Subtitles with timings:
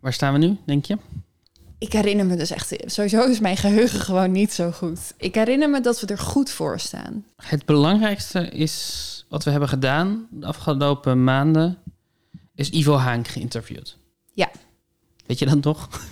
[0.00, 0.98] Waar staan we nu, denk je?
[1.78, 2.74] Ik herinner me dus echt...
[2.86, 4.98] Sowieso is mijn geheugen gewoon niet zo goed.
[5.16, 7.24] Ik herinner me dat we er goed voor staan.
[7.36, 11.78] Het belangrijkste is wat we hebben gedaan de afgelopen maanden,
[12.54, 13.96] is Ivo Haank geïnterviewd.
[14.32, 14.50] Ja.
[15.26, 15.88] Weet je dat toch?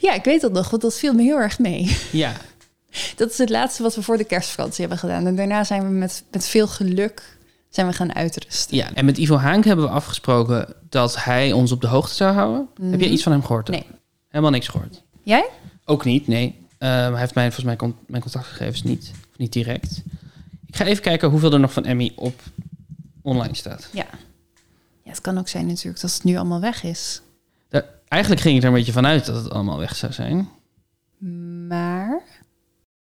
[0.00, 1.96] Ja, ik weet dat nog, want dat viel me heel erg mee.
[2.12, 2.32] Ja.
[3.16, 5.26] Dat is het laatste wat we voor de kerstvakantie hebben gedaan.
[5.26, 7.37] En daarna zijn we met, met veel geluk
[7.68, 8.76] zijn we gaan uitrusten.
[8.76, 8.92] ja.
[8.94, 12.68] En met Ivo Haank hebben we afgesproken dat hij ons op de hoogte zou houden.
[12.90, 13.68] Heb je iets van hem gehoord?
[13.68, 13.86] Nee.
[14.28, 15.02] Helemaal niks gehoord.
[15.22, 15.48] Jij?
[15.84, 16.66] Ook niet, nee.
[16.78, 20.02] Eh, hij heeft mij volgens mij con- mijn contactgegevens niet, of niet direct.
[20.66, 22.42] Ik ga even kijken hoeveel er nog van Emmy op
[23.22, 23.88] online staat.
[23.92, 24.06] Ja.
[25.02, 27.20] Ja, het kan ook zijn natuurlijk dat het nu allemaal weg is.
[27.68, 30.48] Daar- eigenlijk ging ik er een beetje vanuit dat het allemaal weg zou zijn.
[31.68, 32.22] Maar...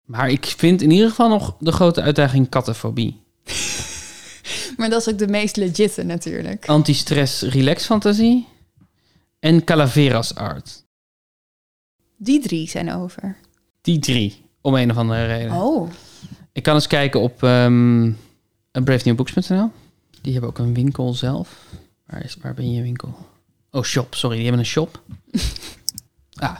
[0.06, 3.22] Maar ik vind in ieder geval nog de grote uitdaging kattenfobie.
[4.82, 6.66] Maar dat is ook de meest legitte natuurlijk.
[6.66, 8.48] Anti-stress relax fantasie
[9.40, 10.84] en calaveras art.
[12.18, 13.38] Die drie zijn over.
[13.82, 15.52] Die drie, om een of andere reden.
[15.52, 15.90] Oh.
[16.52, 18.18] Ik kan eens kijken op um,
[18.72, 19.72] bravenewbooks.nl.
[20.22, 21.66] Die hebben ook een winkel zelf.
[22.06, 23.16] Waar, is, waar ben je winkel?
[23.72, 24.16] Oh, shop.
[24.16, 25.02] Sorry, die hebben een shop.
[26.36, 26.58] ah.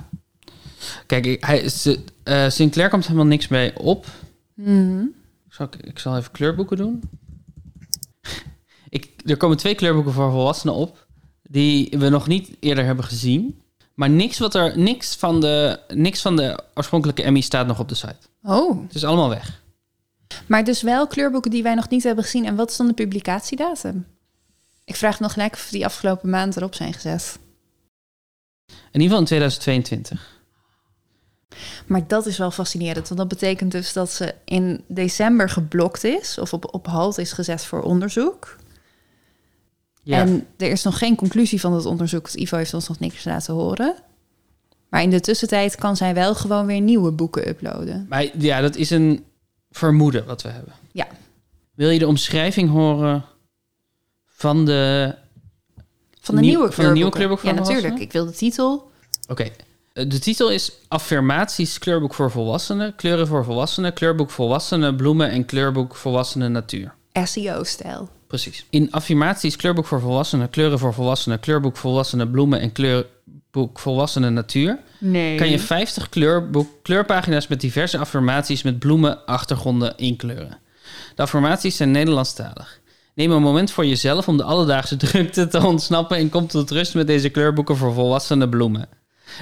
[1.06, 4.06] Kijk, hij, ze, eh, Sinclair komt helemaal niks mee op.
[4.54, 5.04] Mhm.
[5.50, 7.02] Zal ik, ik zal even kleurboeken doen.
[8.92, 11.08] Ik, er komen twee kleurboeken voor volwassenen op.
[11.42, 13.62] Die we nog niet eerder hebben gezien.
[13.94, 17.90] Maar niks, wat er, niks, van, de, niks van de oorspronkelijke Emmy staat nog op
[17.90, 18.18] de site.
[18.44, 18.82] Oh.
[18.84, 19.62] Het is allemaal weg.
[20.48, 22.46] Maar dus wel kleurboeken die wij nog niet hebben gezien.
[22.46, 24.08] En wat is dan de publicatiedatum?
[24.86, 27.40] Ik vraag nog gelijk of die afgelopen maand erop zijn gezet.
[28.68, 30.40] In ieder geval in 2022.
[31.86, 33.08] Maar dat is wel fascinerend.
[33.08, 36.38] Want dat betekent dus dat ze in december geblokt is.
[36.38, 38.60] Of op, op halt is gezet voor onderzoek.
[40.04, 40.18] Ja.
[40.20, 42.22] En er is nog geen conclusie van het onderzoek.
[42.22, 43.96] want Ivo heeft ons nog niks laten horen.
[44.90, 48.06] Maar in de tussentijd kan zij wel gewoon weer nieuwe boeken uploaden.
[48.10, 49.24] Maar ja, dat is een
[49.72, 50.74] vermoeden wat we hebben.
[50.92, 51.08] Ja.
[51.76, 53.26] Wil je de omschrijving horen
[54.28, 55.16] van de...
[56.22, 57.82] Van de Nieuw- nieuwe van de nieuwe kleurboek voor Ja, natuurlijk.
[57.88, 58.08] volwassenen?
[58.08, 58.92] Ik wil de titel.
[59.30, 59.44] Oké.
[59.94, 65.46] Eh, De titel is Affirmaties kleurboek voor volwassenen, kleuren voor volwassenen, kleurboek volwassenen, bloemen en
[65.46, 66.94] kleurboek volwassenen natuur.
[67.24, 68.10] SEO-stijl.
[68.32, 68.66] Precies.
[68.70, 74.80] In affirmaties kleurboek voor volwassenen, kleuren voor volwassenen, kleurboek volwassenen, bloemen en kleurboek volwassenen natuur
[75.00, 75.38] Nee.
[75.38, 80.58] kan je 50 kleurboek, kleurpagina's met diverse affirmaties met bloemen achtergronden inkleuren.
[81.16, 82.80] De affirmaties zijn Nederlandstalig.
[83.16, 86.94] Neem een moment voor jezelf om de alledaagse drukte te ontsnappen en kom tot rust
[86.94, 88.90] met deze kleurboeken voor volwassene bloemen.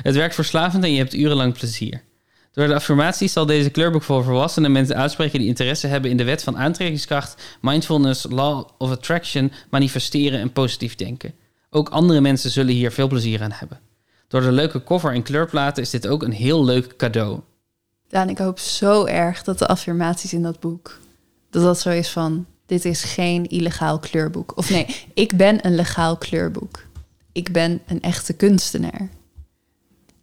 [0.01, 2.03] Het werkt verslavend en je hebt urenlang plezier.
[2.51, 6.23] Door de affirmaties zal deze kleurboek voor volwassene mensen uitspreken die interesse hebben in de
[6.23, 11.33] wet van aantrekkingskracht, mindfulness, law of attraction, manifesteren en positief denken.
[11.69, 13.79] Ook andere mensen zullen hier veel plezier aan hebben.
[14.27, 17.39] Door de leuke cover en kleurplaten is dit ook een heel leuk cadeau.
[18.07, 20.99] Daan, ik hoop zo erg dat de affirmaties in dat boek...
[21.49, 22.45] dat dat zo is van...
[22.65, 24.57] dit is geen illegaal kleurboek.
[24.57, 26.85] Of nee, ik ben een legaal kleurboek.
[27.31, 29.09] Ik ben een echte kunstenaar.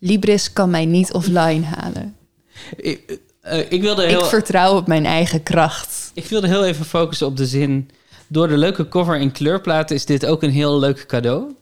[0.07, 2.17] Libris kan mij niet offline halen.
[2.77, 6.11] Ik, eh, ik, wilde heel, Ik vertrouw op mijn eigen kracht.
[6.15, 7.91] ik wilde heel even focussen op de zin...
[8.29, 11.55] Door de leuke cover en kleurplaten is dit ook een heel leuk cadeau.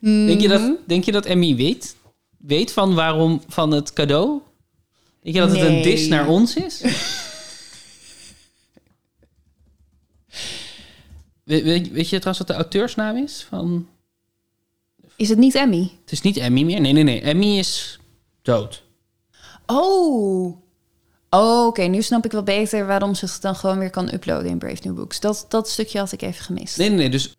[0.00, 0.58] Denk, je Mhm.
[0.58, 1.96] dat, denk je dat Emmy weet?
[2.38, 4.40] Weet van waarom van het cadeau?
[5.22, 6.80] Denk je dat het een dis naar ons is?
[11.44, 13.46] weet, weet, weet je trouwens wat de auteursnaam is?
[13.48, 13.88] Van...
[15.16, 15.90] Is het niet Emmy?
[16.02, 16.80] Het is niet Emmy meer.
[16.80, 17.20] Nee, nee, nee.
[17.20, 17.98] Emmy is
[18.42, 18.82] dood.
[19.66, 20.56] Oh.
[21.30, 21.82] Oh, oké.
[21.82, 24.80] Nu snap ik wel beter waarom ze het dan gewoon weer kan uploaden in Brave
[24.82, 25.20] New Books.
[25.20, 26.76] Dat, dat stukje had ik even gemist.
[26.78, 27.10] Nee, nee, nee.
[27.10, 27.34] Dus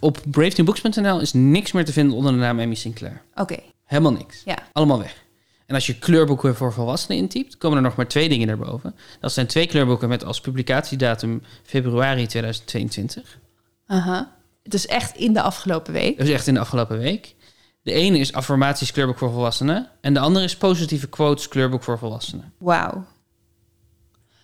[0.00, 3.22] op bravenewbooks.nl is niks meer te vinden onder de naam Emmy Sinclair.
[3.34, 4.42] Oké, Helemaal niks.
[4.44, 4.58] ja.
[4.72, 5.20] Allemaal weg.
[5.66, 8.94] En als je kleurboeken voor volwassenen intypt, komen er nog maar twee dingen erboven.
[9.20, 13.38] Dat zijn twee kleurboeken met als publicatiedatum februari 2022.
[13.86, 14.36] Aha.
[14.62, 16.18] Dus echt in de afgelopen week.
[16.18, 17.34] Is echt in de afgelopen week.
[17.82, 19.90] De ene is affirmaties kleurboek voor volwassenen.
[20.00, 22.52] En de andere is positieve quotes kleurboek voor volwassenen.
[22.58, 23.04] Wauw.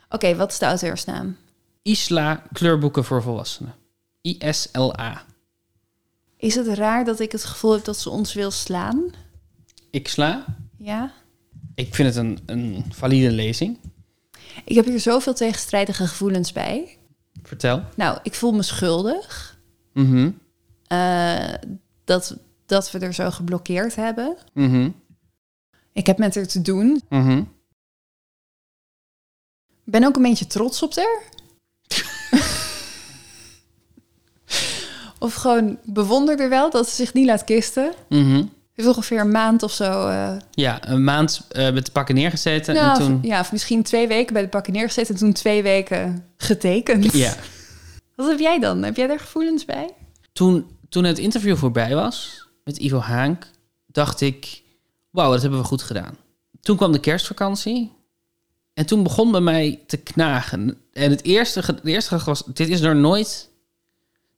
[0.09, 1.37] Oké, wat is de auteursnaam?
[1.83, 3.75] Isla kleurboeken voor volwassenen.
[4.23, 5.25] I-S-L-A.
[6.37, 9.11] Is het raar dat ik het gevoel heb dat ze ons wil slaan?
[9.91, 10.45] Ik sla.
[10.79, 11.13] Ja.
[11.75, 13.79] Ik vind het een, een valide lezing.
[14.65, 16.99] Ik heb hier zoveel tegenstrijdige gevoelens bij.
[17.43, 17.83] Vertel.
[17.97, 19.58] Nou, ik voel me schuldig
[20.01, 20.31] Mhm.
[20.87, 21.55] eh,
[22.05, 22.37] dat,
[22.67, 24.37] dat we er zo geblokkeerd hebben.
[24.55, 24.91] Mhm.
[25.93, 27.03] Ik heb met haar te doen.
[27.09, 27.43] Mhm.
[29.85, 31.23] Ben ook een beetje trots op haar.
[35.19, 37.93] of gewoon bewonder er wel dat ze zich niet laat kisten.
[38.09, 38.45] Mhm.
[38.73, 40.09] heeft ongeveer een maand of zo.
[40.09, 42.75] eh, Ja, een maand eh, met de pakken neergezeten.
[42.75, 43.15] nou, en toen...
[43.17, 47.13] of- ja, of misschien twee weken bij de pakken neergezet en toen twee weken getekend.
[47.13, 47.35] Ja.
[48.19, 48.83] Wat heb jij dan?
[48.83, 49.91] Heb jij daar gevoelens bij?
[50.33, 53.51] Toen, toen het interview voorbij was met Ivo Haank,
[53.87, 54.63] dacht ik,
[55.11, 56.17] wauw, dat hebben we goed gedaan.
[56.61, 57.93] Toen kwam de kerstvakantie
[58.75, 60.77] en toen begon bij mij te knagen.
[60.93, 63.51] En het eerste, de eerste was, dit is er nooit,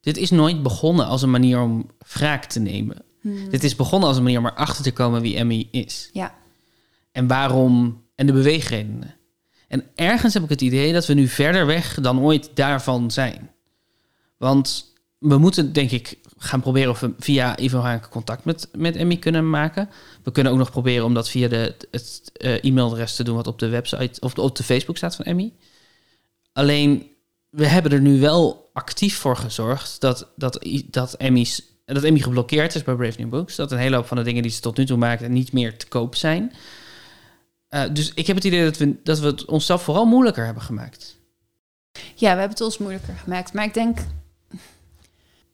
[0.00, 2.96] dit is nooit begonnen als een manier om wraak te nemen.
[3.50, 6.10] Dit is begonnen als een manier om erachter te komen wie Emmy is.
[6.12, 6.34] Ja.
[7.12, 9.14] En waarom, en de beweegredenen.
[9.68, 13.50] En ergens heb ik het idee dat we nu verder weg dan ooit daarvan zijn.
[14.40, 19.16] Want we moeten, denk ik, gaan proberen of we via Ivo contact met, met Emmy
[19.16, 19.88] kunnen maken.
[20.22, 23.46] We kunnen ook nog proberen om dat via de, het eh, e-mailadres te doen wat
[23.46, 25.52] op de website of op de Facebook staat van Emmy.
[26.52, 27.10] Alleen,
[27.50, 32.74] we hebben er nu wel actief voor gezorgd dat, dat, dat, Emmy's, dat Emmy geblokkeerd
[32.74, 33.56] is bij Brave New Books.
[33.56, 35.78] Dat een hele hoop van de dingen die ze tot nu toe maakte niet meer
[35.78, 36.52] te koop zijn.
[37.68, 40.62] Eh, dus ik heb het idee dat we, dat we het onszelf vooral moeilijker hebben
[40.62, 41.18] gemaakt.
[41.92, 43.52] Ja, we hebben het ons moeilijker gemaakt.
[43.52, 43.98] Maar ik denk,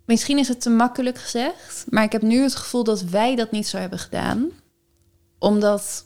[0.06, 1.85] misschien is het te makkelijk gezegd.
[1.88, 4.50] Maar ik heb nu het gevoel dat wij dat niet zo hebben gedaan.
[5.38, 6.05] Omdat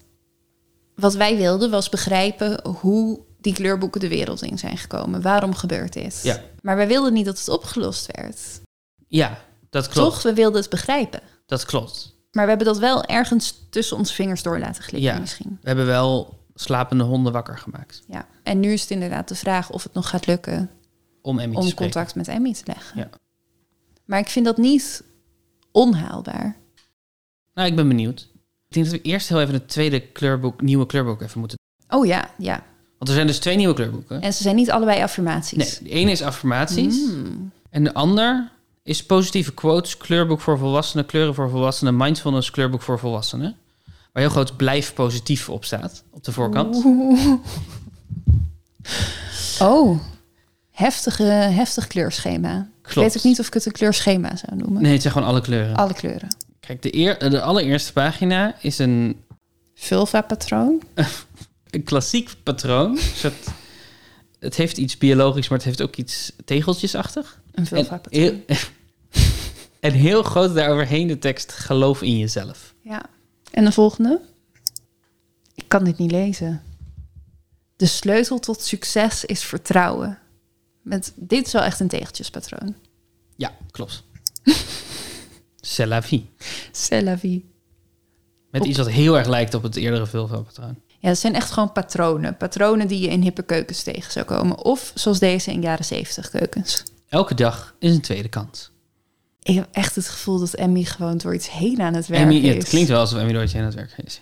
[0.95, 5.23] wat wij wilden was begrijpen hoe die kleurboeken de wereld in zijn gekomen.
[5.23, 6.21] Waarom gebeurt dit?
[6.23, 6.41] Ja.
[6.63, 8.61] Maar wij wilden niet dat het opgelost werd.
[9.09, 9.39] Ja,
[9.71, 10.13] dat klopt.
[10.13, 10.23] Toch?
[10.23, 11.21] We wilden het begrijpen.
[11.47, 12.15] Dat klopt.
[12.33, 15.19] Maar we hebben dat wel ergens tussen onze vingers door laten glippen Ja.
[15.19, 15.59] misschien.
[15.61, 18.27] We hebben wel slapende honden wakker gemaakt Ja.
[18.43, 20.71] En nu is het inderdaad de vraag of het nog gaat lukken
[21.23, 22.99] om Emmy om contact met Emmy te leggen.
[22.99, 23.09] Ja.
[24.11, 25.03] Maar ik vind dat niet
[25.73, 26.57] onhaalbaar.
[27.55, 28.21] Nou, ik ben benieuwd.
[28.69, 31.59] Ik denk dat we eerst heel even het tweede kleurboek, nieuwe kleurboek even moeten.
[31.89, 32.63] Oh ja, ja.
[32.99, 34.21] Want er zijn dus twee nieuwe kleurboeken.
[34.21, 35.81] En ze zijn niet allebei affirmaties.
[35.81, 37.51] Nee, de ene is affirmaties Mm.
[37.71, 38.51] en de ander
[38.83, 43.57] is positieve quotes, kleurboek voor volwassenen, kleuren voor volwassenen, mindfulness, kleurboek voor volwassenen.
[44.13, 46.85] Waar heel groot blijf positief op staat, op de voorkant.
[46.85, 47.33] Oeh.
[49.61, 50.01] Oh,
[50.71, 52.70] heftige, heftig kleurschema.
[52.91, 53.13] Ik Klopt.
[53.13, 54.83] weet ook niet of ik het een kleurschema zou noemen.
[54.83, 55.77] Nee, het zijn gewoon alle kleuren.
[55.77, 56.37] Alle kleuren.
[56.61, 59.25] Kijk, de, eer, de allereerste pagina is een,
[59.75, 60.83] Vulva-patroon.
[61.71, 62.99] een klassiek patroon.
[64.39, 67.41] Het heeft iets biologisch, maar het heeft ook iets tegeltjesachtig.
[67.53, 68.23] Een En vulva-patroon.
[68.23, 68.35] heel,
[69.81, 72.75] en heel groot daaroverheen de tekst: geloof in jezelf.
[72.81, 73.03] Ja.
[73.51, 74.21] En de volgende?
[75.55, 76.63] Ik kan dit niet lezen.
[77.77, 80.19] De sleutel tot succes is vertrouwen.
[80.91, 82.75] Met, dit is wel echt een tegeltjespatroon.
[83.37, 84.03] Ja, klopt.
[85.61, 86.31] C'est la vie.
[86.73, 87.45] C'est la vie.
[88.51, 90.77] Met Op- iets wat heel erg lijkt op het eerdere vulva-patroon.
[90.99, 92.37] Ja, het zijn echt gewoon patronen.
[92.37, 94.65] Patronen die je in hippe keukens tegen zou komen.
[94.65, 96.83] Of zoals deze in jaren zeventig keukens.
[97.09, 98.71] Elke dag is een tweede kans.
[99.43, 102.37] Ik heb echt het gevoel dat Emmy gewoon door iets heen aan het werk Emmy,
[102.37, 102.55] is.
[102.55, 104.21] het klinkt wel alsof Emmy Doortje aan het werk is.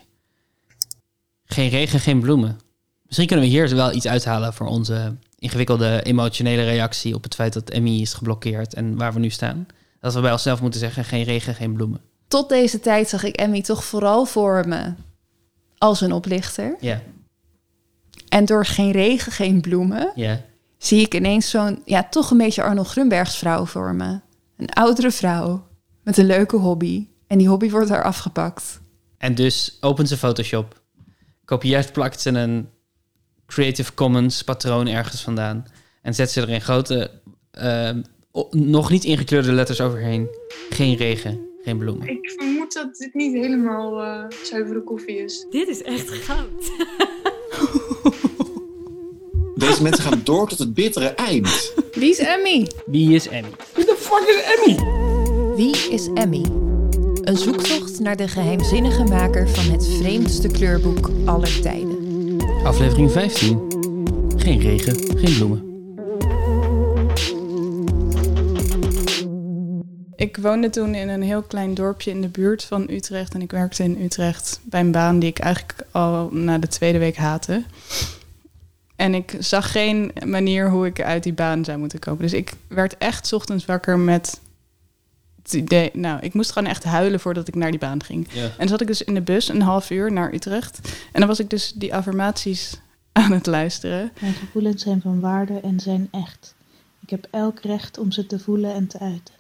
[1.45, 2.59] Geen regen, geen bloemen.
[3.07, 7.53] Misschien kunnen we hier wel iets uithalen voor onze ingewikkelde emotionele reactie op het feit
[7.53, 9.67] dat Emmy is geblokkeerd en waar we nu staan.
[10.01, 12.01] Dat we bij onszelf moeten zeggen: geen regen, geen bloemen.
[12.29, 14.93] Tot deze tijd zag ik Emmy toch vooral voor me
[15.79, 16.77] als een oplichter.
[16.81, 17.03] Ja,
[18.29, 20.13] En door geen regen, geen bloemen,
[20.79, 24.21] zie ik ineens zo'n, ja, toch een beetje Arnold Grunbergs vrouw voor me.
[24.57, 25.67] Een oudere vrouw
[26.03, 27.07] met een leuke hobby.
[27.27, 28.81] En die hobby wordt haar afgepakt.
[29.19, 30.83] En dus opent ze Photoshop,
[31.45, 32.69] kopieert, plakt ze een
[33.53, 35.65] Creative Commons patroon ergens vandaan
[36.03, 37.11] en zet ze er in grote,
[37.51, 37.91] eh,
[38.33, 40.29] o- nog niet ingekleurde letters overheen.
[40.71, 42.09] Geen regen, geen bloemen.
[42.09, 45.47] Ik vermoed dat dit niet helemaal eh, zuivere koffie is.
[45.51, 46.71] Dit is echt goud.
[49.57, 51.73] Deze mensen gaan door tot het bittere eind.
[51.93, 52.67] Wie is Emmy?
[52.87, 53.51] Wie is Emmy?
[55.57, 56.45] Wie is Emmy?
[57.23, 61.98] Een zoektocht naar de geheimzinnige maker van het vreemdste kleurboek aller tijden.
[62.65, 63.67] Aflevering 15.
[64.37, 65.67] Geen regen, geen bloemen.
[70.17, 73.35] Ik woonde toen in een heel klein dorpje in de buurt van Utrecht.
[73.35, 76.99] En ik werkte in Utrecht bij een baan die ik eigenlijk al na de tweede
[76.99, 77.63] week haatte.
[78.97, 82.23] En ik zag geen manier hoe ik uit die baan zou moeten komen.
[82.23, 84.41] Dus ik werd echt ochtends wakker met
[85.53, 85.91] het idee...
[85.93, 88.29] Nou, ik moest gewoon echt huilen voordat ik naar die baan ging.
[88.33, 88.51] Ja.
[88.59, 90.81] En zat ik dus in de bus een half uur naar Utrecht.
[91.13, 92.81] En dan was ik dus die affirmaties
[93.13, 94.13] aan het luisteren.
[94.21, 96.55] Mijn gevoelens zijn van waarde en zijn echt.
[97.01, 99.35] Ik heb elk recht om ze te voelen en te uiten.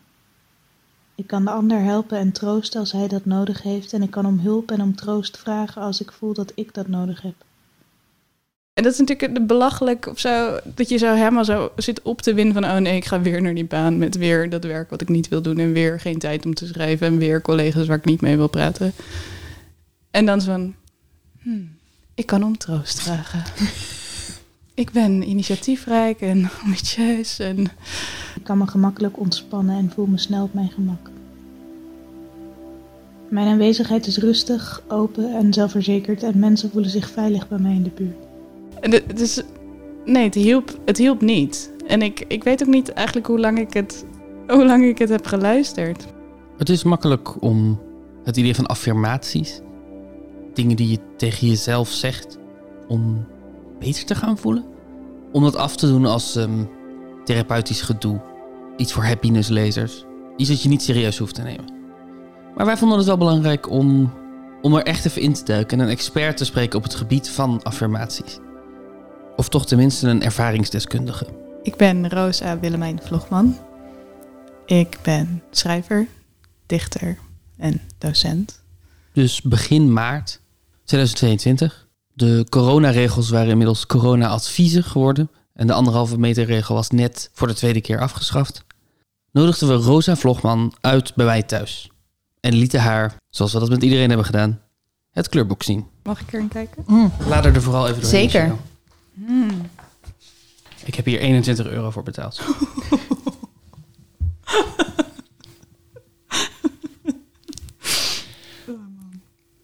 [1.14, 4.26] Ik kan de ander helpen en troosten als hij dat nodig heeft en ik kan
[4.26, 7.34] om hulp en om troost vragen als ik voel dat ik dat nodig heb.
[8.78, 12.34] En dat is natuurlijk belachelijk of zo, dat je zo helemaal zo zit op te
[12.34, 15.00] winnen van, oh nee, ik ga weer naar die baan met weer dat werk wat
[15.00, 17.96] ik niet wil doen en weer geen tijd om te schrijven en weer collega's waar
[17.96, 18.92] ik niet mee wil praten.
[20.10, 20.74] En dan zo van,
[21.42, 21.70] hmm,
[22.14, 23.42] ik kan om troost vragen.
[24.82, 27.58] ik ben initiatiefrijk en ambitieus en
[28.34, 31.10] Ik kan me gemakkelijk ontspannen en voel me snel op mijn gemak.
[33.28, 37.82] Mijn aanwezigheid is rustig, open en zelfverzekerd en mensen voelen zich veilig bij mij in
[37.82, 38.27] de buurt.
[39.14, 39.42] Is,
[40.04, 41.72] nee, het hielp, het niet.
[41.86, 44.04] En ik, ik weet ook niet eigenlijk hoe lang ik het,
[44.46, 46.06] hoe lang ik het heb geluisterd.
[46.56, 47.80] Het is makkelijk om
[48.24, 49.60] het idee van affirmaties,
[50.54, 52.38] dingen die je tegen jezelf zegt,
[52.88, 53.26] om
[53.78, 54.64] beter te gaan voelen.
[55.32, 56.64] Om dat af te doen als ehm,
[57.24, 58.20] therapeutisch gedoe.
[58.76, 60.04] Iets voor happiness-lezers.
[60.36, 61.72] Iets dat je niet serieus hoeft te nemen.
[62.54, 64.12] Maar wij vonden het wel belangrijk om,
[64.62, 67.30] om er echt even in te duiken en een expert te spreken op het gebied
[67.30, 68.38] van affirmaties.
[69.38, 71.26] Of toch tenminste een ervaringsdeskundige.
[71.62, 73.58] Ik ben Rosa Willemijn Vlogman.
[74.66, 76.06] Ik ben schrijver,
[76.66, 77.18] dichter
[77.56, 78.62] en docent.
[79.12, 80.40] Dus begin maart
[80.84, 81.88] 2022.
[82.12, 85.30] De coronaregels waren inmiddels corona-adviezen geworden.
[85.54, 88.64] En de anderhalve meter regel was net voor de tweede keer afgeschaft.
[89.32, 91.90] Nodigden we Rosa Vlogman uit bij mij thuis.
[92.40, 94.60] En lieten haar, zoals we dat met iedereen hebben gedaan,
[95.10, 95.86] het kleurboek zien.
[96.02, 96.84] Mag ik erin kijken?
[97.28, 98.30] Laat er vooral even doorheen.
[98.30, 98.56] Zeker.
[99.26, 99.70] Hmm.
[100.84, 102.40] Ik heb hier 21 euro voor betaald.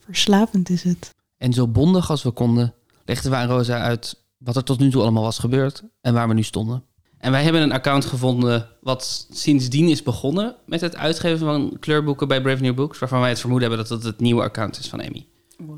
[0.04, 1.14] Verslavend is het.
[1.36, 4.90] En zo bondig als we konden, legden we aan Rosa uit wat er tot nu
[4.90, 6.84] toe allemaal was gebeurd en waar we nu stonden.
[7.18, 12.28] En wij hebben een account gevonden wat sindsdien is begonnen met het uitgeven van kleurboeken
[12.28, 14.88] bij Brave New Books, waarvan wij het vermoeden hebben dat het het nieuwe account is
[14.88, 15.26] van Amy,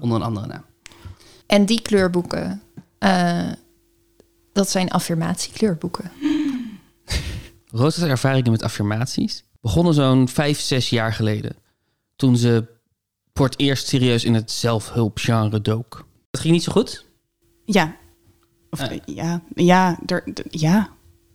[0.01, 0.65] onder een andere naam.
[1.47, 2.63] En die kleurboeken,
[2.99, 3.51] eh,
[4.57, 6.11] dat zijn affirmatiekleurboeken.
[7.71, 11.57] Rosa's ervaringen met affirmaties begonnen zo'n vijf, zes jaar geleden.
[12.17, 12.65] Toen ze
[13.35, 16.07] voor het eerst serieus in het zelfhulpgenre dook.
[16.31, 17.05] Het ging niet zo goed.
[17.65, 17.97] Ja.
[18.71, 18.97] Of, Ah.
[19.05, 19.99] ja, ja,
[20.51, 20.91] ja,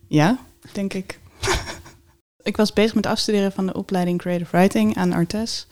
[0.08, 0.38] ja,
[0.72, 1.20] denk ik.
[2.42, 5.66] ik was bezig met afstuderen van de opleiding Creative Writing aan Artes.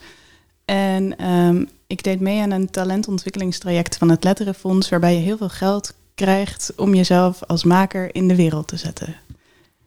[0.65, 5.49] En ehm, ik deed mee aan een talentontwikkelingstraject van het Letterenfonds, waarbij je heel veel
[5.49, 9.15] geld krijgt om jezelf als maker in de wereld te zetten.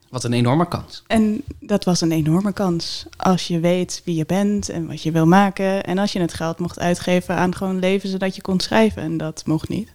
[0.09, 1.03] Wat een enorme kans.
[1.07, 3.07] En dat was een enorme kans.
[3.17, 5.85] Als je weet wie je bent en wat je wil maken.
[5.85, 9.03] En als je het geld mocht uitgeven aan gewoon leven zodat je kon schrijven.
[9.03, 9.93] En dat mocht niet.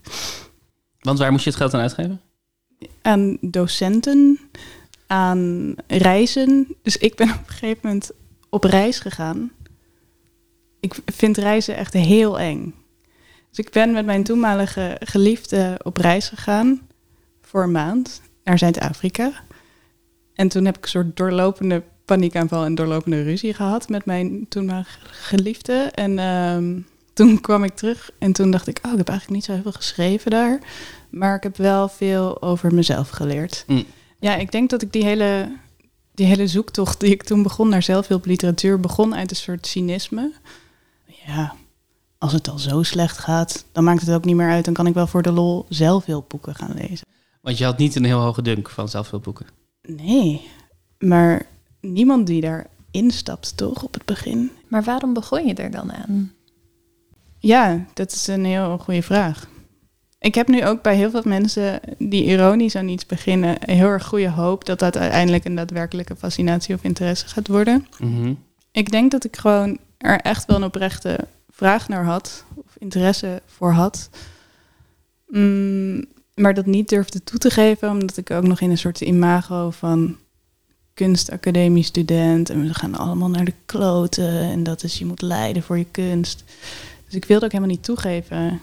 [1.00, 2.20] Want waar moest je het geld aan uitgeven?
[3.02, 4.40] aan docenten,
[5.06, 6.76] aan reizen.
[6.82, 8.10] Dus ik ben op een gegeven moment
[8.48, 9.50] op reis gegaan.
[10.80, 12.74] Ik vind reizen echt heel eng.
[13.50, 16.80] Dus ik ben met mijn toenmalige geliefde op reis gegaan
[17.42, 19.32] voor een maand naar Zuid-Afrika.
[20.34, 24.98] En toen heb ik een soort doorlopende paniekaanval en doorlopende ruzie gehad met mijn toenmalige
[25.02, 25.72] geliefde.
[25.94, 26.78] En ehm,
[27.12, 29.62] toen kwam ik terug en toen dacht ik, oh, ik heb eigenlijk niet zo heel
[29.62, 30.60] veel geschreven daar.
[31.10, 33.64] Maar ik heb wel veel over mezelf geleerd.
[33.66, 33.84] Mm.
[34.18, 35.56] Ja, ik denk dat ik die hele,
[36.14, 38.80] die hele zoektocht die ik toen begon naar zelfhulpliteratuur...
[38.80, 40.32] begon uit een soort cynisme.
[41.26, 41.54] Ja,
[42.20, 44.64] als het al zo slecht gaat, dan maakt het ook niet meer uit.
[44.64, 47.06] Dan kan ik wel voor de lol zelfhulpboeken gaan lezen.
[47.40, 49.46] Want je had niet een heel hoge dunk van zelfhulpboeken.
[49.82, 50.48] Nee,
[50.98, 51.46] maar
[51.80, 54.50] niemand die daar instapt, toch, op het begin?
[54.68, 56.32] Maar waarom begon je er dan aan?
[57.38, 59.48] Ja, dat is een heel goede vraag.
[60.18, 64.06] Ik heb nu ook bij heel veel mensen die ironisch aan iets beginnen, heel erg
[64.06, 67.86] goede hoop dat dat uiteindelijk een daadwerkelijke fascinatie of interesse gaat worden.
[67.98, 68.34] Mhm.
[68.72, 71.18] Ik denk dat ik gewoon er echt wel een oprechte
[71.60, 74.10] vraag naar had, of interesse voor had.
[75.26, 79.00] Mm, maar dat niet durfde toe te geven, omdat ik ook nog in een soort
[79.00, 80.16] imago van
[80.94, 85.78] kunstacademie-student en we gaan allemaal naar de kloten en dat is je moet lijden voor
[85.78, 86.44] je kunst.
[87.04, 88.60] Dus ik wilde ook helemaal niet toegeven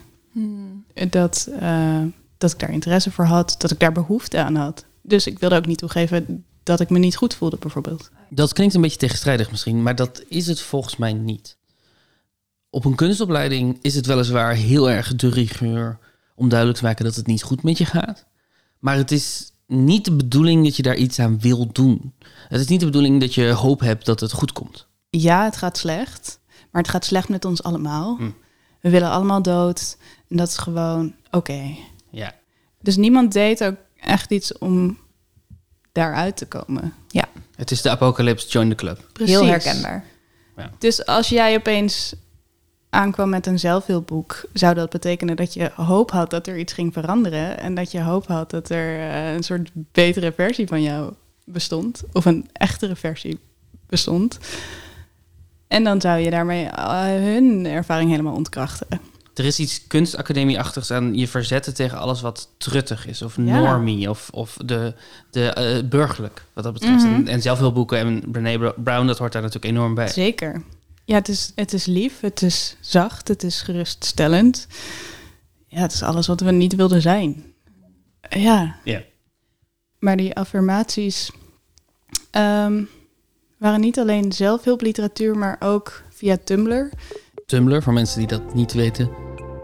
[1.10, 2.02] dat, eh,
[2.38, 4.86] dat ik daar interesse voor had, dat ik daar behoefte aan had.
[5.02, 8.10] Dus ik wilde ook niet toegeven dat ik me niet goed voelde, bijvoorbeeld.
[8.30, 11.57] Dat klinkt een beetje tegenstrijdig misschien, maar dat is het volgens mij niet.
[12.70, 16.00] Op een kunstopleiding is het weliswaar heel erg de rigueur
[16.36, 18.26] om duidelijk te maken dat het niet goed met je gaat.
[18.80, 22.14] Maar het is niet de bedoeling dat je daar iets aan wil doen.
[22.48, 24.88] Het is niet de bedoeling dat je hoop hebt dat het goed komt.
[25.10, 26.40] Ja, het gaat slecht,
[26.72, 28.18] maar het gaat slecht met ons allemaal.
[28.18, 28.30] Hm.
[28.82, 29.98] We willen allemaal dood
[30.30, 31.76] en dat is gewoon oké.
[32.12, 32.36] Ja.
[32.82, 34.98] Dus niemand deed ook echt iets om
[35.92, 36.94] daaruit te komen.
[37.58, 39.10] Het is de apocalypse, join the club.
[39.14, 39.36] Precies.
[39.36, 40.06] Heel herkenbaar.
[40.78, 42.14] Dus als jij opeens
[42.90, 46.94] aankwam met een zelfhulpboek, zou dat betekenen dat je hoop had dat er iets ging
[46.94, 47.60] veranderen.
[47.60, 51.14] En dat je hoop had dat er eh, een soort betere versie van jou
[51.46, 52.04] bestond.
[52.14, 53.40] Of een echtere versie
[53.88, 54.38] bestond.
[55.68, 58.88] En dan zou je daarmee eh, hun ervaring helemaal ontkrachten.
[59.34, 63.22] Er is iets kunstacademie-achtigs aan je verzetten tegen alles wat truttig is.
[63.22, 63.60] Of Ja.
[63.60, 64.10] normie.
[64.10, 64.94] Of, of de,
[65.32, 67.04] de eh, burgerlijk, wat dat betreft.
[67.04, 67.14] Mhm.
[67.14, 70.08] En, en zelfhulpboeken en Brené Bro- Brown, dat hoort daar natuurlijk enorm bij.
[70.08, 70.62] Zeker.
[71.08, 74.68] Ja, het is, het is lief, het is zacht, het is geruststellend.
[75.68, 77.54] Ja, het is alles wat we niet wilden zijn.
[78.30, 78.76] Ja.
[78.84, 79.02] Ja.
[80.00, 81.32] Maar die affirmaties
[82.32, 82.84] ehm,
[83.58, 86.90] waren niet alleen zelfhulpliteratuur, maar ook via Tumblr.
[87.46, 89.10] Tumblr, voor mensen die dat niet weten,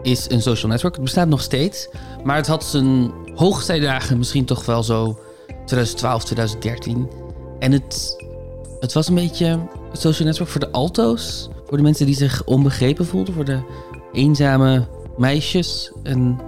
[0.02, 0.94] is een social network.
[0.94, 1.88] Het bestaat nog steeds,
[2.22, 7.10] maar het had zijn hoogtijdagen misschien toch wel zo 2012, 2013.
[7.58, 8.16] En het,
[8.80, 11.48] het was een beetje social network voor de alto's.
[11.66, 13.34] Voor de mensen die zich onbegrepen voelden.
[13.34, 13.62] Voor de
[14.12, 14.86] eenzame
[15.16, 16.38] meisjes en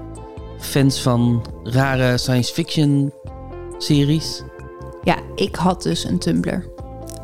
[0.58, 3.12] fans van rare science fiction
[3.78, 4.42] series.
[5.02, 6.64] Ja, ik had dus een Tumblr.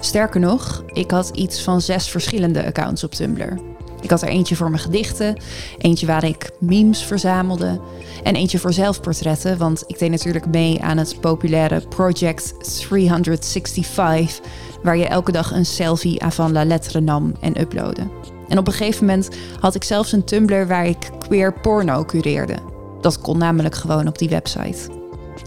[0.01, 3.72] Sterker nog, ik had iets van zes verschillende accounts op Tumblr.
[4.03, 5.37] Ik had er eentje voor mijn gedichten,
[5.79, 7.81] eentje waar ik memes verzamelde
[8.23, 14.41] en eentje voor zelfportretten, want ik deed natuurlijk mee aan het populaire Project 365,
[14.83, 18.03] waar je elke dag een selfie avant la lettre nam en uploadde.
[18.49, 19.29] En op een gegeven moment
[19.61, 22.57] had ik zelfs een Tumblr waar ik queer porno cureerde.
[23.01, 25.01] Dat kon namelijk gewoon op die website.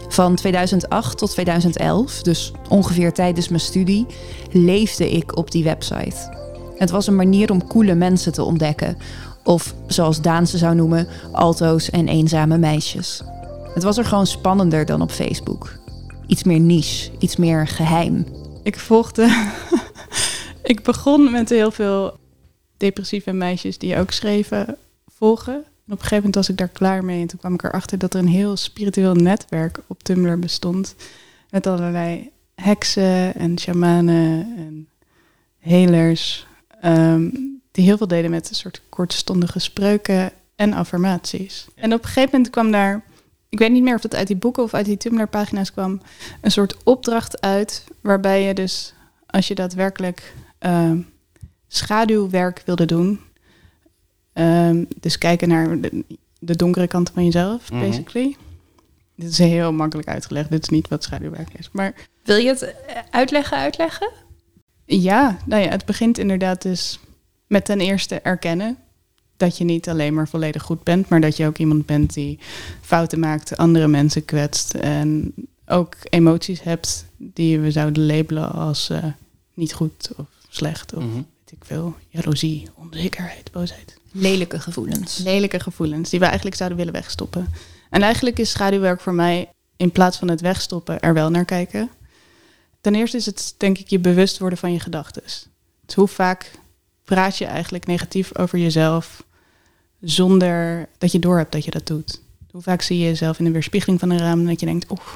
[0.08, 4.06] Van 2008 tot 2011, dus ongeveer tijdens mijn studie,
[4.50, 6.45] leefde ik op die website.
[6.76, 8.96] Het was een manier om coole mensen te ontdekken.
[9.44, 13.22] Of zoals Daan ze zou noemen, alto's en eenzame meisjes.
[13.74, 15.78] Het was er gewoon spannender dan op Facebook.
[16.26, 18.26] Iets meer niche, iets meer geheim.
[18.62, 19.46] Ik volgde.
[20.62, 22.18] ik begon met heel veel
[22.76, 25.54] depressieve meisjes die ook schreven volgen.
[25.54, 27.20] En op een gegeven moment was ik daar klaar mee.
[27.20, 30.94] En toen kwam ik erachter dat er een heel spiritueel netwerk op Tumblr bestond.
[31.50, 34.88] Met allerlei heksen en shamanen en
[35.58, 36.46] helers.
[36.80, 37.28] Ehm,
[37.72, 41.66] die heel veel deden met een soort kortstondige spreuken en affirmaties.
[41.74, 43.02] En op een gegeven moment kwam daar
[43.48, 46.00] ik weet niet meer of het uit die boeken of uit die Tumblr-pagina's kwam,
[46.40, 48.94] een soort opdracht uit waarbij je dus,
[49.26, 50.98] als je daadwerkelijk ehm,
[51.68, 53.20] schaduwwerk wilde doen,
[54.32, 56.04] ehm, dus kijken naar de,
[56.38, 57.80] de donkere kanten van jezelf, Mhm.
[57.80, 58.36] basically.
[59.14, 61.68] Dit is heel makkelijk uitgelegd, dit is niet wat schaduwwerk is.
[61.72, 64.10] Maar Wil je het eh, uitleggen, uitleggen?
[64.86, 66.98] Ja, nou ja, het begint inderdaad dus
[67.46, 68.76] met ten eerste erkennen
[69.36, 72.38] dat je niet alleen maar volledig goed bent, maar dat je ook iemand bent die
[72.80, 75.34] fouten maakt, andere mensen kwetst en
[75.66, 79.04] ook emoties hebt die we zouden labelen als eh,
[79.54, 81.14] niet goed of slecht of Mhm.
[81.14, 83.96] weet ik veel, jaloezie, onzekerheid, boosheid.
[84.12, 85.18] Lelijke gevoelens.
[85.18, 87.48] Lelijke gevoelens die we eigenlijk zouden willen wegstoppen.
[87.90, 91.90] En eigenlijk is schaduwwerk voor mij in plaats van het wegstoppen er wel naar kijken.
[92.86, 95.22] Ten eerste is het denk ik je bewust worden van je gedachten.
[95.94, 96.50] Hoe vaak
[97.04, 99.24] praat je eigenlijk negatief over jezelf
[100.00, 102.22] zonder dat je doorhebt dat je dat doet?
[102.50, 104.90] Hoe vaak zie je jezelf in de weerspiegeling van een raam en dat je denkt,
[104.90, 105.06] oeh,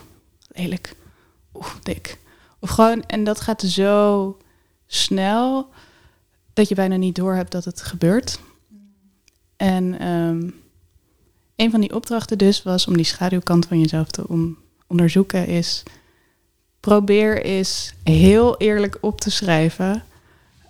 [0.49, 0.97] lelijk,
[1.55, 2.19] oeh, dik.
[2.59, 4.37] Of gewoon, en dat gaat zo
[4.87, 5.69] snel
[6.53, 8.41] dat je bijna niet doorhebt dat het gebeurt.
[9.57, 10.51] En ehm,
[11.57, 14.57] een van die opdrachten dus was om die schaduwkant van jezelf te on-
[14.87, 15.83] onderzoeken is...
[16.81, 20.03] probeer eens heel eerlijk op te schrijven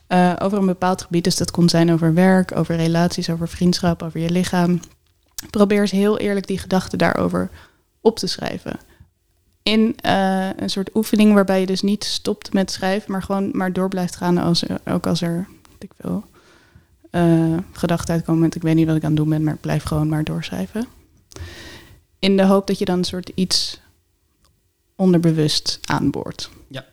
[0.07, 1.25] eh, over een bepaald gebied.
[1.25, 4.81] Dus dat kon zijn over werk, over relaties, over vriendschap, over je lichaam.
[5.51, 7.51] Probeer eens heel eerlijk die gedachten daarover
[8.01, 8.79] op te schrijven.
[9.63, 13.73] In eh, een soort oefening waarbij je dus niet stopt met schrijven, maar gewoon maar
[13.73, 16.25] door blijft gaan, als, ook als er, ik veel,
[17.11, 19.61] eh, gedachten uitkomen met ik weet niet wat ik aan het doen ben, maar ik
[19.61, 20.87] blijf gewoon maar doorschrijven.
[22.19, 23.81] In de hoop dat je dan een soort iets
[25.01, 26.51] onderbewust aanboort.
[26.69, 26.87] Ja.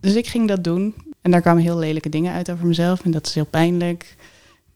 [0.00, 3.10] Dus ik ging dat doen en daar kwamen heel lelijke dingen uit over mezelf en
[3.10, 4.16] dat is heel pijnlijk.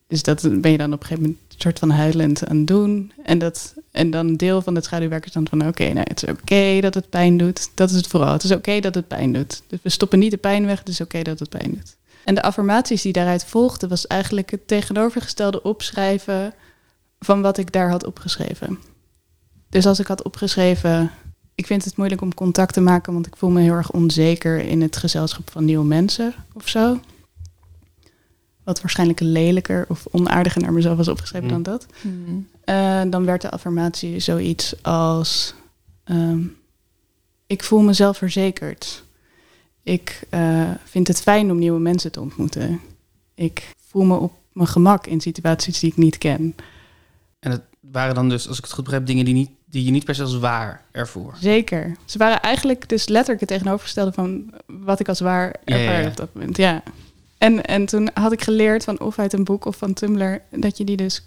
[0.07, 2.67] Dus dat ben je dan op een gegeven moment een soort van huilend aan het
[2.67, 3.13] doen.
[3.23, 6.23] En, dat, en dan een deel van het schaduwwerk is dan van oké, nou, het
[6.23, 7.71] is oké dat het pijn doet.
[7.75, 8.33] Dat is het vooral.
[8.33, 9.63] Het is oké dat het pijn doet.
[9.67, 11.97] Dus we stoppen niet de pijn weg, het is oké dat het pijn doet.
[12.25, 16.55] En de affirmaties die daaruit volgden, was eigenlijk het tegenovergestelde opschrijven
[17.19, 18.79] van wat ik daar had opgeschreven.
[19.69, 21.11] Dus als ik had opgeschreven,
[21.55, 24.59] ik vind het moeilijk om contact te maken, want ik voel me heel erg onzeker
[24.61, 27.01] in het gezelschap van nieuwe mensen of zo.
[28.65, 31.53] Wat waarschijnlijk lelijker of onaardiger naar mezelf was opgeschreven Mm.
[31.53, 31.87] dan dat.
[32.65, 35.55] Eh, dan werd de affirmatie zoiets als:
[36.05, 36.43] ehm,
[37.47, 39.05] Ik voel mezelf verzekerd.
[39.83, 42.81] Ik eh, vind het fijn om nieuwe mensen te ontmoeten.
[43.35, 46.55] Ik voel me op mijn gemak in situaties die ik niet ken.
[47.39, 49.91] En het waren dan dus, als ik het goed begrijp, dingen die, niet, die je
[49.91, 51.35] niet per se als waar ervoor.
[51.41, 51.97] Zeker.
[52.05, 56.03] Ze waren eigenlijk dus letterlijk het tegenovergestelde van wat ik als waar Ja, ja, ervaarde
[56.03, 56.09] ja.
[56.09, 56.57] op dat moment.
[56.57, 56.83] Ja.
[57.39, 60.79] En, en toen had ik geleerd van of uit een boek of van Tumblr dat
[60.79, 61.23] je die dus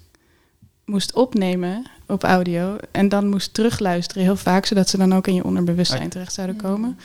[0.84, 5.34] moest opnemen op audio en dan moest terugluisteren heel vaak, zodat ze dan ook in
[5.34, 6.98] je onderbewustzijn terecht zouden komen.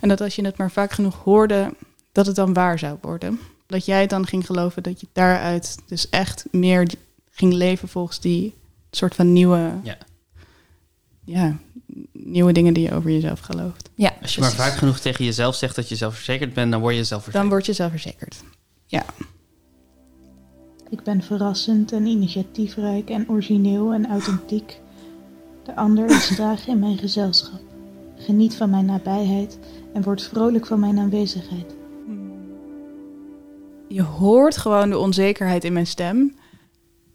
[0.00, 1.74] En dat als je het maar vaak genoeg hoorde,
[2.12, 3.40] dat het dan waar zou worden.
[3.66, 6.88] Dat jij dan ging geloven dat je daaruit dus echt meer
[7.30, 8.54] ging leven volgens die
[8.90, 9.96] soort van nieuwe, Ja.
[11.26, 11.56] Ja,
[12.12, 13.90] nieuwe dingen die je over jezelf gelooft.
[13.94, 16.94] Ja, Als je maar vaak genoeg tegen jezelf zegt dat je zelfverzekerd bent, dan word
[16.94, 17.42] je zelfverzekerd.
[17.42, 18.42] Dan word je zelfverzekerd.
[20.90, 24.80] Ik ben verrassend en initiatiefrijk en origineel en authentiek.
[25.64, 27.60] De ander is graag in mijn gezelschap.
[28.16, 29.58] Geniet van mijn nabijheid
[29.94, 31.74] en wordt vrolijk van mijn aanwezigheid.
[33.88, 36.34] Je hoort gewoon de onzekerheid in mijn stem.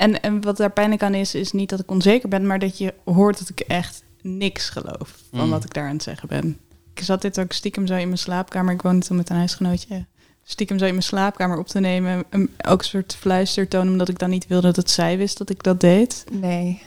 [0.02, 2.78] En, en wat daar pijnlijk aan is, is niet dat ik onzeker ben, maar dat
[2.78, 5.50] je hoort dat ik echt niks geloof van Mm.
[5.50, 6.58] wat ik daar aan het zeggen ben.
[6.94, 8.74] Ik zat dit ook stiekem zo in mijn slaapkamer.
[8.74, 10.06] Ik woonde toen met een huisgenootje.
[10.44, 12.24] Stiekem zo in mijn slaapkamer op te nemen.
[12.30, 15.50] Een- Ook een soort fluistertoon, omdat ik dan niet wilde dat het zij wist dat
[15.50, 16.24] ik dat deed.
[16.32, 16.82] Nee.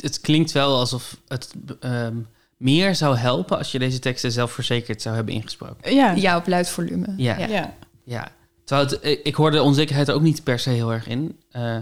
[0.00, 2.16] Het klinkt wel alsof het ehm,
[2.56, 5.94] meer zou helpen als je deze teksten zelfverzekerd zou hebben ingesproken.
[5.94, 7.14] Ja, Ja, op luid volume.
[7.16, 7.38] Ja.
[7.38, 7.74] ja.
[8.04, 8.28] Ja.
[8.64, 11.38] Terwijl het, ik hoorde de onzekerheid er ook niet per se heel erg in.
[11.50, 11.76] Eh,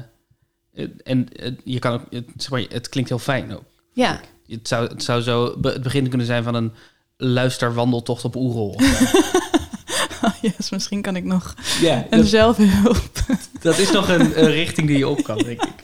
[1.03, 3.65] en eh, je kan ook, het, zeg maar, het klinkt heel fijn ook.
[3.93, 4.21] Ja.
[4.47, 6.73] Het zou, het zou zo het begin kunnen zijn van een
[7.17, 8.77] luisterwandeltocht op Oerol.
[10.25, 13.11] Oh, yes, misschien kan ik nog ja, een zelfhulp.
[13.61, 15.75] dat is nog een, een richting die je op kan, denk ik.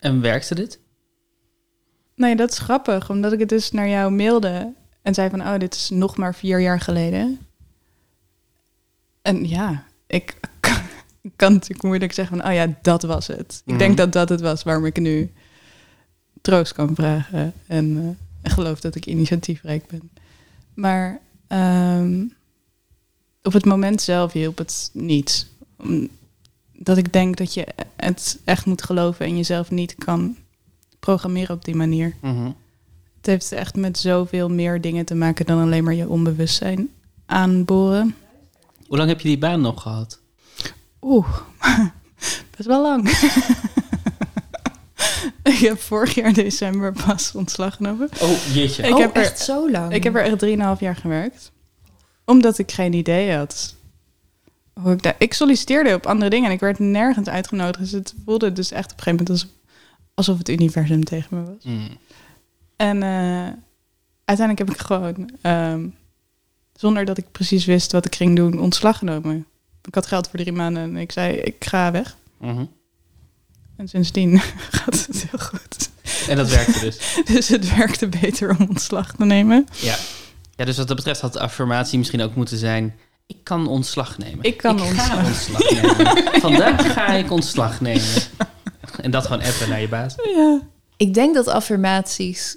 [0.00, 0.78] En werkte dit?
[2.14, 5.58] Nee, dat is grappig, omdat ik het dus naar jou mailde en zei van, oh,
[5.58, 7.38] dit is nog maar vier jaar geleden.
[9.22, 10.36] En ja, ik
[11.24, 13.62] ik kan natuurlijk moeilijk zeggen van, oh ja, dat was het.
[13.64, 15.32] Ik denk dat dat het was waarom ik nu
[16.40, 20.10] troost kan vragen en, en geloof dat ik initiatiefrijk ben.
[20.74, 22.24] Maar ehm,
[23.42, 25.46] op het moment zelf hielp het niet.
[26.72, 30.36] Dat ik denk dat je het echt moet geloven en jezelf niet kan
[31.00, 32.14] programmeren op die manier.
[32.20, 32.50] Mhm.
[33.16, 36.90] Het heeft echt met zoveel meer dingen te maken dan alleen maar je onbewustzijn
[37.26, 38.14] aanboren.
[38.86, 40.22] Hoe lang heb je die baan nog gehad?
[41.04, 41.38] Oeh,
[42.56, 43.08] best wel lang.
[45.52, 48.08] ik heb vorig jaar december pas ontslag genomen.
[48.20, 48.82] Oh, jeetje.
[48.82, 49.92] Ik oh, heb er- echt zo lang.
[49.92, 51.52] Ik heb er echt 3,5 jaar gewerkt.
[52.24, 53.74] Omdat ik geen idee had.
[54.80, 57.78] Hoe ik, daar, ik solliciteerde op andere dingen en ik werd nergens uitgenodigd.
[57.78, 59.48] Dus het voelde dus echt op een gegeven moment alsof,
[60.14, 61.64] alsof het universum tegen me was.
[61.64, 61.88] Mm.
[62.76, 63.52] En eh,
[64.24, 65.88] uiteindelijk heb ik gewoon, ehm,
[66.72, 69.46] zonder dat ik precies wist wat ik ging doen, ontslag genomen.
[69.86, 72.16] Ik had geld voor drie maanden en ik zei, ik ga weg.
[72.38, 72.64] Mhm.
[73.76, 75.90] En sindsdien gaat het heel goed.
[76.28, 76.98] En dat werkte dus.
[77.34, 79.66] Dus het werkte beter om ontslag te nemen.
[79.74, 79.96] Ja.
[80.56, 82.94] ja, dus wat dat betreft had de affirmatie misschien ook moeten zijn...
[83.26, 84.44] Ik kan ontslag nemen.
[84.44, 85.26] Ik kan ontslag.
[85.26, 86.40] ontslag nemen.
[86.40, 88.22] Vandaag ga ik ontslag nemen.
[89.00, 90.14] En dat gewoon appen naar je baas.
[90.34, 90.60] Ja.
[90.96, 92.56] Ik denk dat affirmaties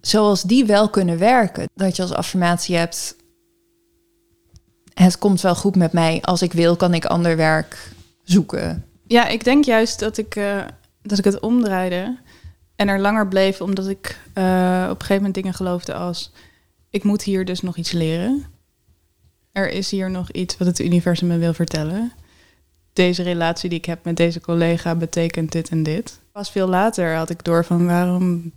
[0.00, 1.68] zoals die wel kunnen werken.
[1.74, 3.15] Dat je als affirmatie hebt...
[5.04, 6.22] Het komt wel goed met mij.
[6.22, 8.84] Als ik wil, kan ik ander werk zoeken.
[9.06, 10.62] Ja, ik denk juist dat ik, eh,
[11.02, 12.18] dat ik het omdraaide
[12.76, 14.44] en er langer bleef, omdat ik eh,
[14.84, 16.32] op een gegeven moment dingen geloofde als:
[16.90, 18.44] ik moet hier dus nog iets leren.
[19.52, 22.12] Er is hier nog iets wat het universum me wil vertellen.
[22.92, 26.20] Deze relatie die ik heb met deze collega betekent dit en dit.
[26.32, 28.52] Pas veel later had ik door van waarom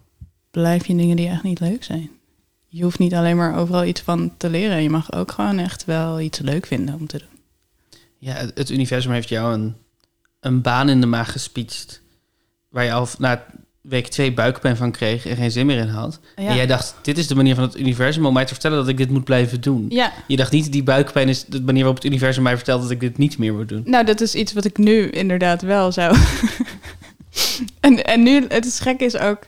[0.52, 2.19] blijf je dingen die echt niet leuk zijn.
[2.72, 4.84] Je hoeft niet alleen maar overal iets van te leren.
[4.84, 7.40] Je mag ook gewoon echt wel iets leuk vinden om te doen.
[8.18, 9.76] Ja, het, het universum heeft jou een,
[10.40, 12.02] een baan in de maag gespietst...
[12.70, 13.46] waar je al na
[13.82, 16.20] week twee buikpijn van kreeg en geen zin meer in had.
[16.36, 16.48] Ja.
[16.48, 18.88] En jij dacht, dit is de manier van het universum om mij te vertellen dat
[18.88, 19.86] ik dit moet blijven doen.
[19.90, 22.92] ja, Je dacht niet, die buikpijn is de manier waarop het universum mij vertelt dat
[22.92, 23.82] ik dit niet meer moet doen.
[23.86, 26.16] Nou, dat is iets wat ik nu inderdaad wel zou.
[27.80, 29.40] en, en nu, het is gek is ook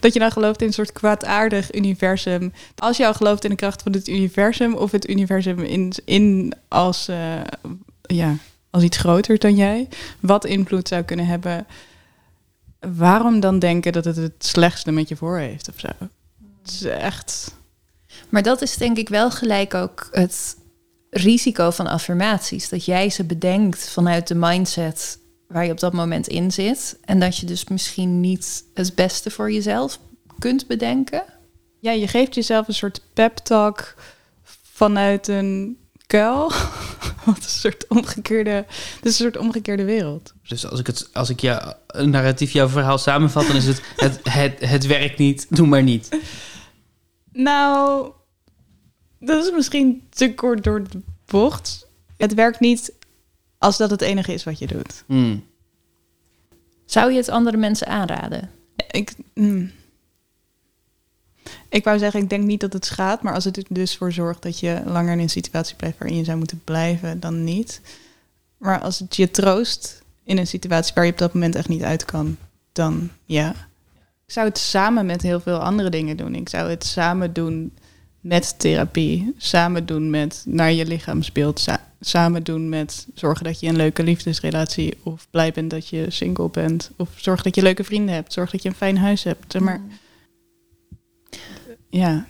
[0.00, 2.52] dat je dan gelooft in een soort kwaadaardig universum.
[2.76, 6.54] Als je al gelooft in de kracht van het universum of het universum in, in
[6.68, 7.40] als, eh,
[8.02, 8.36] ja,
[8.70, 9.88] als iets groter dan jij,
[10.20, 11.66] wat invloed zou kunnen hebben,
[12.80, 15.88] waarom dan denken dat het het slechtste met je voor heeft of zo?
[16.62, 17.54] Het is echt.
[18.28, 20.56] Maar dat is denk ik wel gelijk ook het
[21.10, 22.68] risico van affirmaties.
[22.68, 26.98] Dat jij ze bedenkt vanuit de mindset waar je op dat moment in zit.
[27.04, 29.98] En dat je dus misschien niet het beste voor jezelf
[30.38, 31.24] kunt bedenken.
[31.80, 33.94] Ja, je geeft jezelf een soort pep talk
[34.72, 36.52] vanuit een kuil.
[37.24, 38.50] Wat een soort omgekeerde...
[38.50, 40.32] Het is een soort omgekeerde wereld.
[40.48, 43.82] Dus als ik, het, als ik jou, een narratief jouw verhaal samenvat, dan is het,
[43.96, 46.18] het, het, het werkt niet, doe maar niet.
[47.32, 48.10] Nou,
[49.20, 51.86] dat is misschien te kort door de bocht.
[52.16, 52.92] Het werkt niet
[53.58, 55.04] als dat het enige is wat je doet.
[55.06, 55.44] Hmm.
[56.84, 58.50] Zou je het andere mensen aanraden?
[58.90, 59.70] Ik, mm.
[61.68, 64.12] ik wou zeggen, ik denk niet dat het schaadt, maar als het er dus voor
[64.12, 67.80] zorgt dat je langer in een situatie blijft waarin je zou moeten blijven, dan niet.
[68.56, 71.82] Maar als het je troost in een situatie waar je op dat moment echt niet
[71.82, 72.36] uit kan,
[72.72, 73.50] dan ja.
[74.26, 76.34] Ik zou het samen met heel veel andere dingen doen.
[76.34, 77.72] Ik zou het samen doen
[78.20, 81.60] met therapie, samen doen met naar je lichaamsbeeld,
[82.00, 86.48] samen doen met zorgen dat je een leuke liefdesrelatie of blij bent dat je single
[86.48, 89.60] bent of zorg dat je leuke vrienden hebt, zorg dat je een fijn huis hebt.
[89.60, 89.80] Maar
[91.90, 92.26] ja,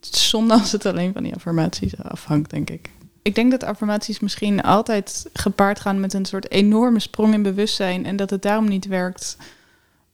[0.00, 2.90] het is zonde als het alleen van die affirmaties afhangt, denk ik.
[3.22, 8.06] Ik denk dat affirmaties misschien altijd gepaard gaan met een soort enorme sprong in bewustzijn
[8.06, 9.36] en dat het daarom niet werkt,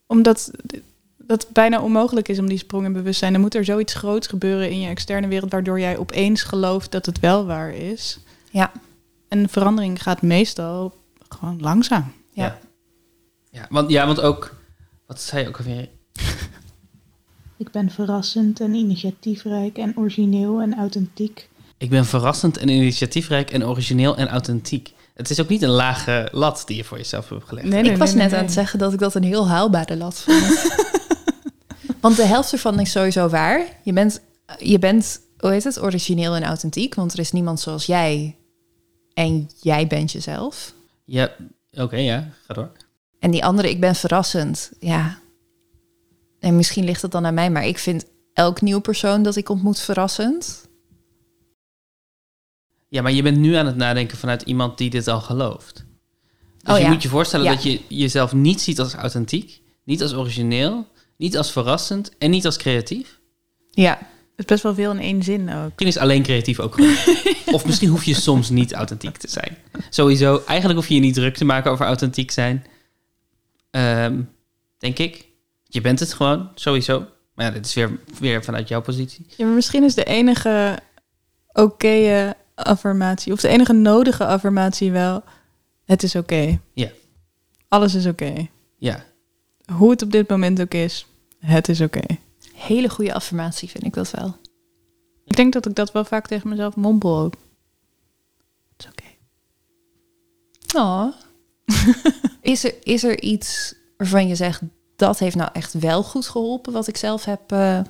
[0.07, 0.51] omdat
[1.27, 3.33] dat bijna onmogelijk is om die sprong in bewustzijn.
[3.33, 7.07] Dan moet er zoiets groots gebeuren in je externe wereld, waardoor jij opeens gelooft dat
[7.07, 8.19] het wel waar is.
[8.55, 8.73] Ja.
[9.29, 10.95] En verandering gaat meestal
[11.29, 12.13] gewoon langzaam.
[12.33, 12.59] Ja.
[13.51, 14.55] Ja, want, ja, want ook,
[15.07, 15.89] wat zei je ook alweer?
[17.57, 21.49] Ik ben verrassend en initiatiefrijk en origineel en authentiek.
[21.79, 24.95] Ik ben verrassend en initiatiefrijk en origineel en authentiek.
[25.15, 27.67] Het is ook niet een lage lat die je voor jezelf hebt gelegd.
[27.67, 29.49] Nee, nee, ik was nee, net nee, aan het zeggen dat ik dat een heel
[29.49, 30.77] haalbare lat vond.
[32.01, 33.67] want de helft ervan is sowieso waar.
[33.83, 34.21] Je bent,
[34.59, 36.95] je bent, hoe heet het, origineel en authentiek.
[36.95, 38.37] Want er is niemand zoals jij.
[39.15, 40.75] En jij bent jezelf.
[41.05, 41.31] Ja,
[41.73, 42.73] oké, ja, ga door.
[43.19, 44.73] En die andere, ik ben verrassend.
[44.81, 45.19] Ja.
[46.41, 49.49] En misschien ligt het dan aan mij, maar ik vind elk nieuw persoon dat ik
[49.49, 50.69] ontmoet verrassend.
[52.89, 55.85] Ja, maar je bent nu aan het nadenken vanuit iemand die dit al gelooft.
[56.59, 56.91] Dus Oh je ja.
[56.91, 57.53] moet je voorstellen Ja.
[57.55, 62.47] dat je jezelf niet ziet als authentiek, niet als origineel, niet als verrassend en niet
[62.47, 63.21] als creatief.
[63.71, 63.99] Ja.
[64.37, 65.65] Het is best wel veel in één zin ook.
[65.65, 67.25] Misschien is alleen creatief ook goed.
[67.55, 69.57] of misschien hoef je soms niet authentiek te zijn.
[69.91, 72.65] Sowieso, eigenlijk hoef je je niet druk te maken over authentiek zijn.
[73.71, 74.21] Ehm,
[74.79, 75.27] denk ik.
[75.65, 77.07] Je bent het gewoon, sowieso.
[77.35, 79.27] Maar ja, dit is weer, weer vanuit jouw positie.
[79.37, 80.79] Ja, maar misschien is de enige
[81.53, 85.23] oké affirmatie, of de enige nodige affirmatie wel,
[85.85, 86.61] het is oké.
[86.73, 86.91] Ja.
[87.69, 88.49] Alles is oké.
[88.79, 89.05] Ja,
[89.73, 91.07] Hoe het op dit moment ook is,
[91.39, 92.03] het is oké.
[92.67, 94.37] Hele goede affirmatie vind ik dat wel.
[95.25, 97.35] Ik denk dat ik dat wel vaak tegen mezelf mompel ook.
[98.77, 99.09] Het is oké.
[100.79, 101.13] Oh.
[102.53, 104.63] is, er, is er iets waarvan je zegt,
[104.97, 107.81] dat heeft nou echt wel goed geholpen, wat ik zelf heb eh,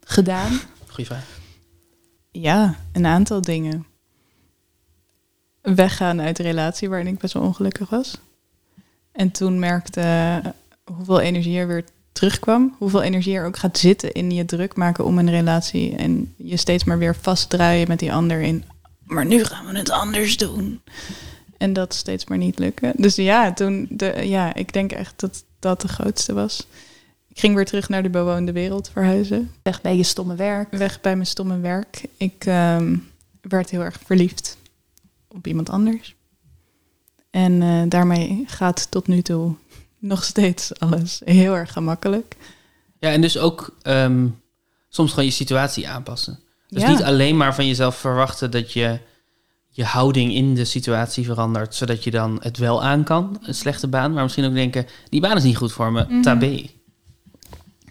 [0.00, 0.60] gedaan?
[0.86, 1.40] goede vraag.
[2.30, 3.86] Ja, een aantal dingen.
[5.60, 8.18] Weggaan uit de relatie waarin ik best wel ongelukkig was.
[9.12, 10.50] En toen merkte eh,
[10.94, 12.74] hoeveel energie er weer terugkwam.
[12.78, 15.96] Hoeveel energie er ook gaat zitten in je druk maken om een relatie.
[15.96, 18.64] En je steeds maar weer vastdraaien met die ander in.
[19.04, 20.80] Maar nu gaan we het anders doen.
[21.58, 22.92] En dat steeds maar niet lukken.
[22.96, 26.66] Dus ja, toen de, ja, ik denk echt dat dat de grootste was.
[27.28, 30.70] Ik ging weer terug naar de bewoonde wereld verhuizen Weg bij je stomme werk.
[30.70, 32.04] weg bij mijn stomme werk.
[32.16, 32.96] Ik ehm,
[33.40, 34.56] werd heel erg verliefd
[35.28, 36.14] op iemand anders.
[37.30, 39.54] En eh, daarmee gaat tot nu toe
[40.02, 42.36] nog steeds alles heel erg gemakkelijk.
[42.98, 44.26] Ja, en dus ook ehm,
[44.88, 46.38] soms gewoon je situatie aanpassen.
[46.68, 46.88] Dus Ja.
[46.90, 48.98] niet alleen maar van jezelf verwachten dat je
[49.74, 53.88] je houding in de situatie verandert, zodat je dan het wel aan kan, een slechte
[53.88, 56.20] baan, maar misschien ook denken, die baan is niet goed voor me, Mhm.
[56.22, 56.66] tabé.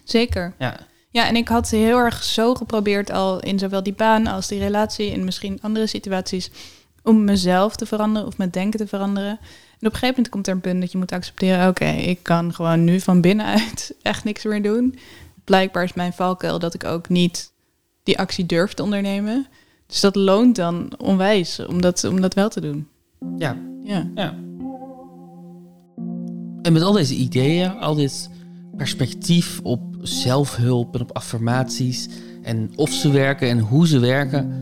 [0.04, 0.54] Zeker.
[0.58, 0.76] Ja,
[1.10, 4.58] Ja, en ik had heel erg zo geprobeerd al in zowel die baan als die
[4.58, 6.50] relatie en misschien andere situaties
[7.02, 9.38] om mezelf te veranderen of mijn denken te veranderen.
[9.82, 12.18] En op een gegeven moment komt er een punt dat je moet accepteren, oké, ik
[12.22, 14.98] kan gewoon nu van binnenuit echt niks meer doen.
[15.44, 17.52] Blijkbaar is mijn valkuil dat ik ook niet
[18.02, 19.46] die actie durf te ondernemen.
[19.86, 22.88] Dus dat loont dan onwijs om dat, om dat wel te doen.
[23.38, 24.10] ja, Ja.
[24.14, 24.34] ja.
[26.62, 28.30] En met al deze ideeën, al dit
[28.76, 32.08] perspectief op zelfhulp en op affirmaties
[32.42, 34.60] en of ze werken en hoe ze werken,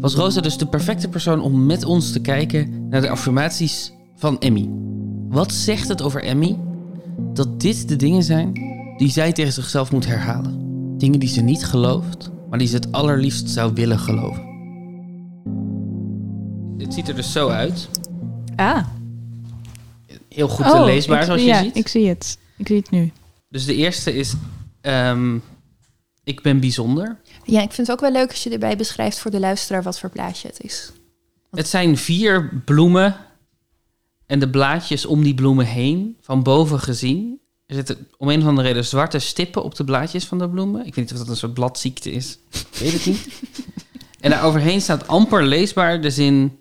[0.00, 4.38] was Rosa dus de perfecte persoon om met ons te kijken naar de affirmaties van
[4.40, 4.68] Emmy.
[5.28, 6.58] Wat zegt het over Emmy
[7.32, 8.52] dat dit de dingen zijn
[8.96, 10.66] die zij tegen zichzelf moet herhalen?
[10.98, 14.46] Dingen die ze niet gelooft, maar die ze het allerliefst zou willen geloven.
[16.78, 17.88] Dit ziet er dus zo uit.
[18.56, 18.86] Ah,
[20.28, 21.76] Heel goed Oh, leesbaar, ik- zoals je ja, ziet.
[21.76, 22.38] ik zie het.
[22.56, 23.12] Ik zie het nu.
[23.48, 24.34] Dus de eerste is...
[24.80, 25.38] ehm,
[26.24, 27.20] ik ben bijzonder.
[27.44, 29.98] Ja, ik vind het ook wel leuk als je erbij beschrijft voor de luisteraar wat
[29.98, 30.92] voor blaadje het is.
[31.50, 33.16] Het zijn vier bloemen
[34.28, 37.40] en de blaadjes om die bloemen heen, van boven gezien.
[37.66, 40.86] Er zitten om een of andere reden zwarte stippen op de blaadjes van de bloemen.
[40.86, 42.38] Ik weet niet of dat een soort bladziekte is.
[42.50, 43.28] Ik weet het niet.
[44.20, 46.60] En daar overheen staat amper leesbaar de zin...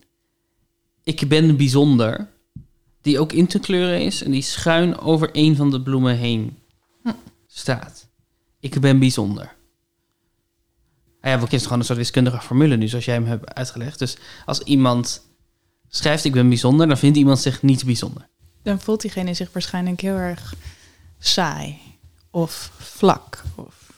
[1.03, 2.29] Ik ben bijzonder.
[3.01, 6.57] Die ook in te kleuren is en die schuin over een van de bloemen heen
[7.47, 8.07] staat.
[8.59, 9.55] Ik ben bijzonder.
[11.21, 13.99] Ah ja, we kennen gewoon een soort wiskundige formule nu, zoals jij hem hebt uitgelegd.
[13.99, 15.26] Dus als iemand
[15.89, 18.27] schrijft ik ben bijzonder, dan vindt iemand zich niet bijzonder.
[18.63, 20.53] Dan voelt diegene zich waarschijnlijk heel erg
[21.19, 21.77] saai
[22.31, 23.43] of vlak.
[23.55, 23.91] Of...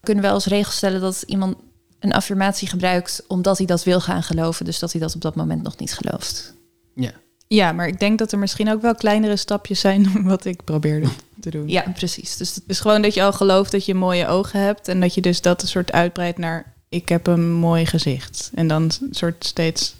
[0.00, 1.56] We kunnen wel als regel stellen dat iemand
[2.00, 4.64] een affirmatie gebruikt omdat hij dat wil gaan geloven.
[4.64, 6.54] Dus dat hij dat op dat moment nog niet gelooft.
[6.94, 7.12] Ja.
[7.46, 10.64] Ja, maar ik denk dat er misschien ook wel kleinere stapjes zijn dan wat ik
[10.64, 11.08] probeerde
[11.40, 11.68] te doen.
[11.68, 12.36] Ja, precies.
[12.36, 15.20] Dus Dus gewoon dat je al gelooft dat je mooie ogen hebt en dat je
[15.20, 18.50] dus dat een soort uitbreidt naar ik heb een mooi gezicht.
[18.54, 19.94] En dan een soort steeds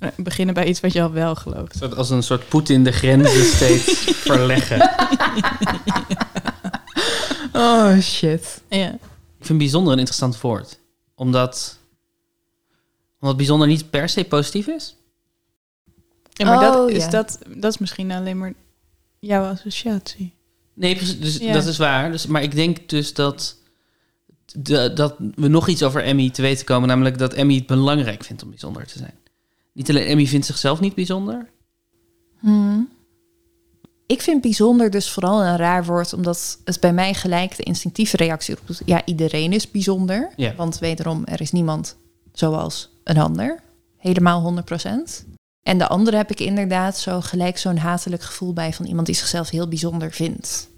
[0.00, 1.76] eh, beginnen bij iets wat je al wel gelooft.
[1.76, 3.92] Soort als een soort Poetin de grenzen steeds
[4.28, 4.90] verleggen.
[7.52, 8.62] Oh shit.
[8.68, 8.92] Ja.
[9.38, 10.78] Ik vind bijzonder een interessant woord.
[11.14, 11.78] Omdat,
[13.20, 14.96] omdat bijzonder niet per se positief is.
[16.32, 17.10] Ja, maar dat, Oh, is ja.
[17.10, 18.52] dat, dat is misschien alleen maar
[19.18, 20.34] jouw associatie.
[20.74, 21.52] Nee, dus, Ja.
[21.52, 22.10] dat is waar.
[22.10, 23.56] Dus, maar ik denk dus dat,
[24.52, 26.88] de, dat we nog iets over Emmy te weten komen.
[26.88, 29.14] Namelijk dat Emmy het belangrijk vindt om bijzonder te zijn.
[29.72, 31.50] Niet alleen Emmy vindt zichzelf niet bijzonder.
[32.38, 32.88] Hmm.
[34.06, 38.16] Ik vind bijzonder dus vooral een raar woord, omdat het bij mij gelijk de instinctieve
[38.16, 38.82] reactie roept.
[38.84, 40.30] Ja, iedereen is bijzonder.
[40.56, 41.96] Want wederom, er is niemand
[42.32, 43.60] zoals een ander.
[43.96, 44.62] Helemaal
[45.22, 45.26] 100%.
[45.62, 49.14] En de andere heb ik inderdaad zo gelijk zo'n hatelijk gevoel bij van iemand die
[49.14, 50.69] zichzelf heel bijzonder vindt.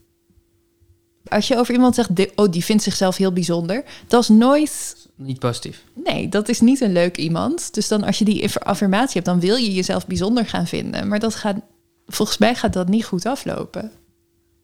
[1.28, 4.96] Als je over iemand zegt, "Die- oh, die vindt zichzelf heel bijzonder, dat is nooit
[5.16, 5.82] Niet positief.
[5.94, 7.74] Nee, dat is niet een leuk iemand.
[7.74, 11.08] Dus dan als je die affirmatie hebt, dan wil je jezelf bijzonder gaan vinden.
[11.08, 11.56] Maar dat gaat,
[12.06, 13.90] volgens mij gaat dat niet goed aflopen.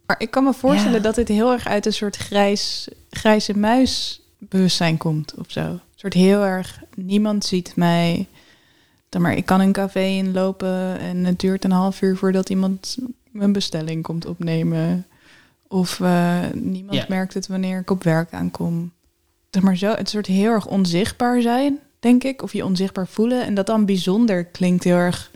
[0.07, 1.03] Maar ik kan me voorstellen Ja.
[1.03, 5.61] dat dit heel erg uit een soort grijs, grijze muis bewustzijn komt of zo.
[5.61, 8.27] Een soort heel erg, niemand ziet mij.
[9.09, 12.97] Dan maar ik kan een café inlopen en het duurt een half uur voordat iemand
[13.31, 15.07] mijn bestelling komt opnemen.
[15.69, 18.93] Of eh, niemand merkt het wanneer ik op werk aankom.
[19.51, 22.43] Zeg maar zo, het soort heel erg onzichtbaar zijn, denk ik.
[22.43, 23.45] Of je onzichtbaar voelen.
[23.45, 25.31] En dat dan bijzonder klinkt heel erg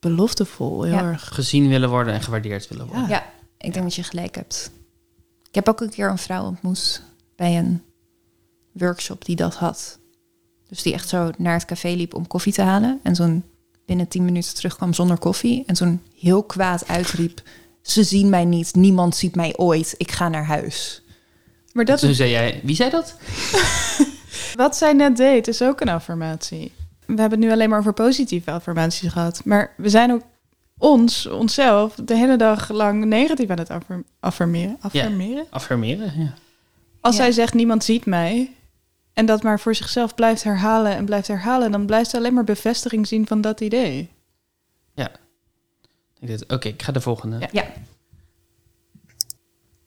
[0.00, 0.82] beloftevol.
[0.82, 1.02] Heel Ja.
[1.02, 1.28] erg.
[1.34, 3.02] Gezien willen worden en gewaardeerd willen worden.
[3.08, 3.08] Ja.
[3.08, 3.24] Ja,
[3.58, 4.70] ik denk dat je gelijk hebt.
[5.48, 7.02] Ik heb ook een keer een vrouw ontmoet
[7.36, 7.82] bij een
[8.72, 9.98] workshop die dat had.
[10.68, 13.00] Dus die echt zo naar het café liep om koffie te halen.
[13.02, 13.44] En zo'n
[13.86, 15.62] binnen tien minuten terugkwam zonder koffie.
[15.66, 17.42] En zo'n heel kwaad uitriep.
[17.86, 19.94] Ze zien mij niet, niemand ziet mij ooit.
[19.96, 21.02] Ik ga naar huis.
[21.72, 23.16] Maar dat Toen is zei jij, wie zei dat?
[24.54, 26.72] Wat zij net deed, is ook een affirmatie.
[27.06, 29.44] We hebben het nu alleen maar over positieve affirmaties gehad.
[29.44, 30.22] Maar we zijn ook
[30.78, 34.76] ons, onszelf, de hele dag lang negatief aan het affirm- affirmeren.
[34.80, 35.46] affirmeren?
[35.50, 36.34] Affirmeren, ja.
[37.00, 37.22] Als Ja.
[37.22, 38.50] zij zegt niemand ziet mij
[39.12, 42.44] en dat maar voor zichzelf blijft herhalen en blijft herhalen, dan blijft ze alleen maar
[42.44, 44.10] bevestiging zien van dat idee.
[46.18, 47.38] Ik dacht, Oké, ik ga de volgende.
[47.38, 47.48] Ja.
[47.52, 47.72] Ja.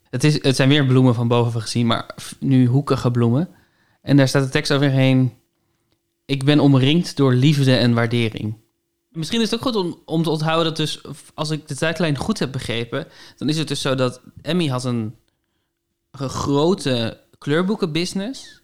[0.09, 3.49] Het, is, het zijn weer bloemen van boven gezien, maar nu hoekige bloemen.
[4.01, 5.33] En daar staat de tekst overheen.
[6.25, 8.57] Ik ben omringd door liefde en waardering.
[9.09, 11.01] Misschien is het ook goed om, om te onthouden dat dus,
[11.33, 14.83] als ik de tijdlijn goed heb begrepen, dan is het dus zo dat Emmy had
[14.83, 15.15] een,
[16.11, 18.61] een grote kleurboekenbusiness.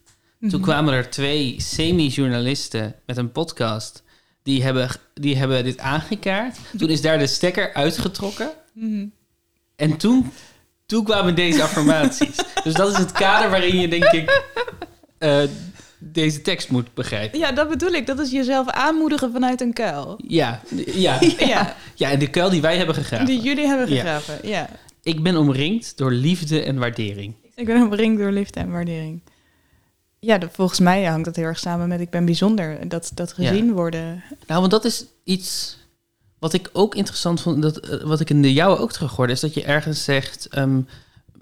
[0.50, 4.04] Toen kwamen er twee semi-journalisten met een podcast.
[4.46, 6.58] Die hebben, die hebben dit aangekaart.
[6.78, 8.50] Toen is daar de stekker uitgetrokken.
[8.74, 9.06] Mhm.
[9.76, 10.32] En toen,
[10.86, 12.36] toen kwamen deze affirmaties.
[12.64, 14.42] dus dat is het kader waarin je, denk ik,
[15.18, 15.42] eh,
[15.98, 17.40] deze tekst moet begrijpen.
[17.40, 18.06] Ja, dat bedoel ik.
[18.06, 20.20] Dat is jezelf aanmoedigen vanuit een kuil.
[20.28, 20.62] Ja,
[21.06, 23.26] ja, Ja, ja, en de kuil die wij hebben gegraven.
[23.26, 23.96] die jullie hebben Ja.
[23.96, 24.48] gegraven.
[24.48, 24.70] Ja.
[25.04, 27.36] Ik ben omringd door liefde en waardering.
[27.56, 29.22] Ik ben omringd door liefde en waardering.
[30.20, 32.90] Ja, dat, volgens mij hangt dat heel erg samen met ik ben bijzonder.
[32.90, 34.24] Dat, dat gezien worden.
[34.48, 35.78] Nou, want dat is iets
[36.40, 39.34] wat ik ook interessant vond, dat, eh, wat ik in de jouwe ook terug hoorde,
[39.34, 40.82] is dat je ergens zegt, ehm,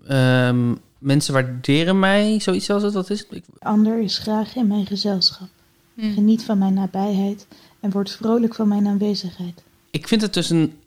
[0.08, 3.42] ehm, mensen waarderen mij, zoiets als het, wat is het?
[3.60, 5.48] Ander is graag in mijn gezelschap.
[5.96, 6.14] Hm.
[6.14, 7.48] Geniet van mijn nabijheid
[7.80, 9.64] en wordt vrolijk van mijn aanwezigheid.
[9.92, 10.80] ik vind het dus een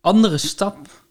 [0.00, 1.04] andere stap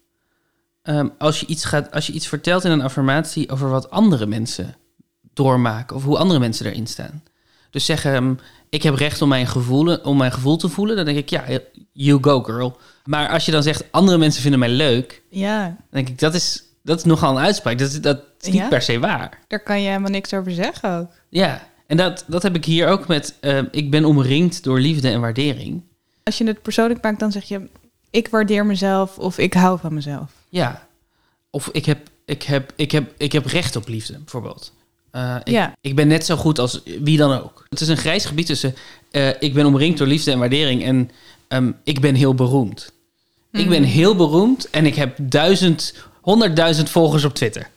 [0.81, 4.25] ehm, als, je iets gaat, als je iets vertelt in een affirmatie over wat andere
[4.25, 4.75] mensen
[5.33, 7.23] doormaken of hoe andere mensen erin staan.
[7.69, 8.33] Dus zeggen, ehm,
[8.69, 11.43] ik heb recht om mijn, gevoelen, om mijn gevoel te voelen, dan denk ik, ja,
[11.91, 12.77] you go girl.
[13.05, 16.33] Maar als je dan zegt, andere mensen vinden mij leuk, Ja, dan denk ik, dat
[16.33, 17.77] is Dat is nogal een uitspraak.
[17.77, 18.67] Dat, is- dat is niet Ja?
[18.67, 19.39] per se waar.
[19.47, 21.11] Daar kan je helemaal niks over zeggen ook.
[21.29, 23.35] Ja, en dat, dat heb ik hier ook met...
[23.39, 25.83] eh, ik ben omringd door liefde en waardering.
[26.23, 27.69] Als je het persoonlijk maakt, dan zeg je...
[28.09, 30.31] ik waardeer mezelf of ik hou van mezelf.
[30.49, 30.87] Ja.
[31.49, 34.73] Of ik heb, ik heb, ik heb, ik heb recht op liefde, bijvoorbeeld.
[35.13, 35.73] Eh, ik, Ja.
[35.81, 37.65] ik ben net zo goed als wie dan ook.
[37.69, 38.75] Het is een grijs gebied tussen...
[39.11, 40.83] eh, ik ben omringd door liefde en waardering...
[40.83, 41.11] en
[41.47, 42.91] ehm, ik ben heel beroemd.
[43.51, 43.91] Ik ben Mhm.
[43.91, 47.67] heel beroemd en ik heb duizend, honderdduizend volgers op Twitter.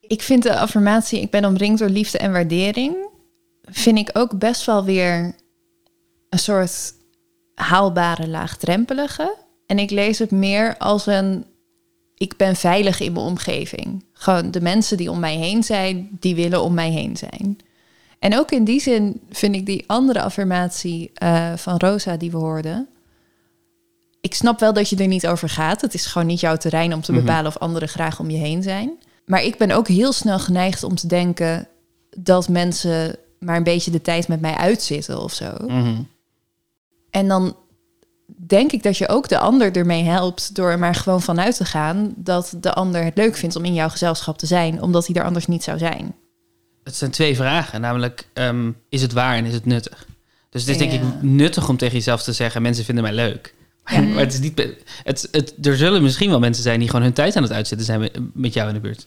[0.00, 2.96] Ik vind de affirmatie, ik ben omringd door liefde en waardering,
[3.64, 5.34] vind ik ook best wel weer
[6.30, 6.92] een soort
[7.54, 9.36] haalbare, laagdrempelige.
[9.66, 11.44] En ik lees het meer als een,
[12.16, 14.04] ik ben veilig in mijn omgeving.
[14.12, 17.58] Gewoon de mensen die om mij heen zijn, die willen om mij heen zijn.
[18.18, 22.36] En ook in die zin vind ik die andere affirmatie eh, van Rosa die we
[22.36, 22.88] hoorden.
[24.20, 25.80] Ik snap wel dat je er niet over gaat.
[25.80, 27.20] Het is gewoon niet jouw terrein om te Mhm.
[27.20, 28.90] bepalen of anderen graag om je heen zijn.
[29.26, 31.68] Maar ik ben ook heel snel geneigd om te denken
[32.18, 35.52] dat mensen maar een beetje de tijd met mij uitzitten of zo.
[35.66, 36.02] Mhm.
[37.10, 37.56] En dan
[38.26, 41.64] denk ik dat je ook de ander ermee helpt door er maar gewoon vanuit te
[41.64, 45.16] gaan dat de ander het leuk vindt om in jouw gezelschap te zijn, omdat hij
[45.16, 46.14] er anders niet zou zijn.
[46.84, 50.06] Het zijn twee vragen, namelijk ehm, is het waar en is het nuttig?
[50.50, 53.54] Dus het is denk ik nuttig om tegen jezelf te zeggen, mensen vinden mij leuk.
[53.84, 54.08] Maar, Ja.
[54.08, 54.62] maar het is niet,
[55.02, 57.86] het, het, er zullen misschien wel mensen zijn die gewoon hun tijd aan het uitzetten
[57.86, 59.06] zijn met, jou in de buurt.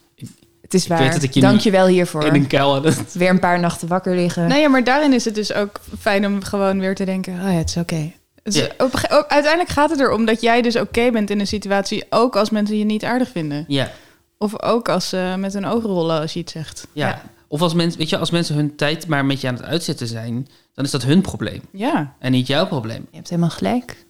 [0.61, 1.11] Het is waar.
[1.11, 2.23] dat ik je Dank je wel hiervoor.
[2.23, 2.81] In een kuil
[3.13, 4.47] Weer een paar nachten wakker liggen.
[4.47, 7.33] Nou ja, maar daarin is het dus ook fijn om gewoon weer te denken...
[7.33, 8.11] oh ja, het is oké.
[8.43, 8.67] Ja.
[8.77, 8.95] op
[9.27, 12.05] uiteindelijk gaat het erom dat jij dus oké bent in een situatie...
[12.09, 13.65] ook als mensen je niet aardig vinden.
[13.67, 13.91] Ja,
[14.37, 16.87] Of ook als ze met hun ogen rollen als je iets zegt.
[16.93, 17.21] ja.
[17.51, 20.07] Of als, mensen, weet je, als mensen hun tijd maar met je aan het uitzetten
[20.07, 22.15] zijn, dan is dat hun probleem Ja.
[22.19, 23.07] en niet jouw probleem.
[23.09, 24.05] Je hebt helemaal gelijk.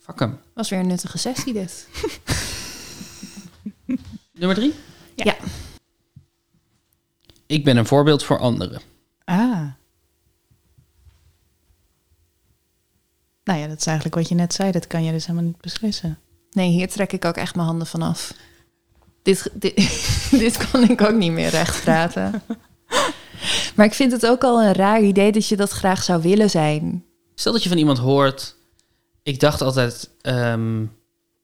[0.00, 0.38] Fuck hem.
[0.54, 1.88] Was weer een nuttige sessie dit.
[4.32, 4.74] Nummer drie?
[5.14, 5.34] Ja.
[7.46, 8.80] Ik ben een voorbeeld voor anderen.
[9.24, 9.62] Ah.
[13.46, 14.70] Nou ja, dat is eigenlijk wat je net zei.
[14.72, 16.18] Dat kan je dus helemaal niet beslissen.
[16.50, 18.32] Nee, hier trek ik ook echt mijn handen van af.
[19.22, 19.74] Dit, dit,
[20.44, 22.32] dit kan ik ook niet meer recht praten.
[23.74, 26.50] Maar ik vind het ook al een raar idee dat je dat graag zou willen
[26.50, 27.04] zijn.
[27.34, 28.56] Stel dat je van iemand hoort.
[29.22, 30.10] Ik dacht altijd.
[30.20, 30.82] ehm,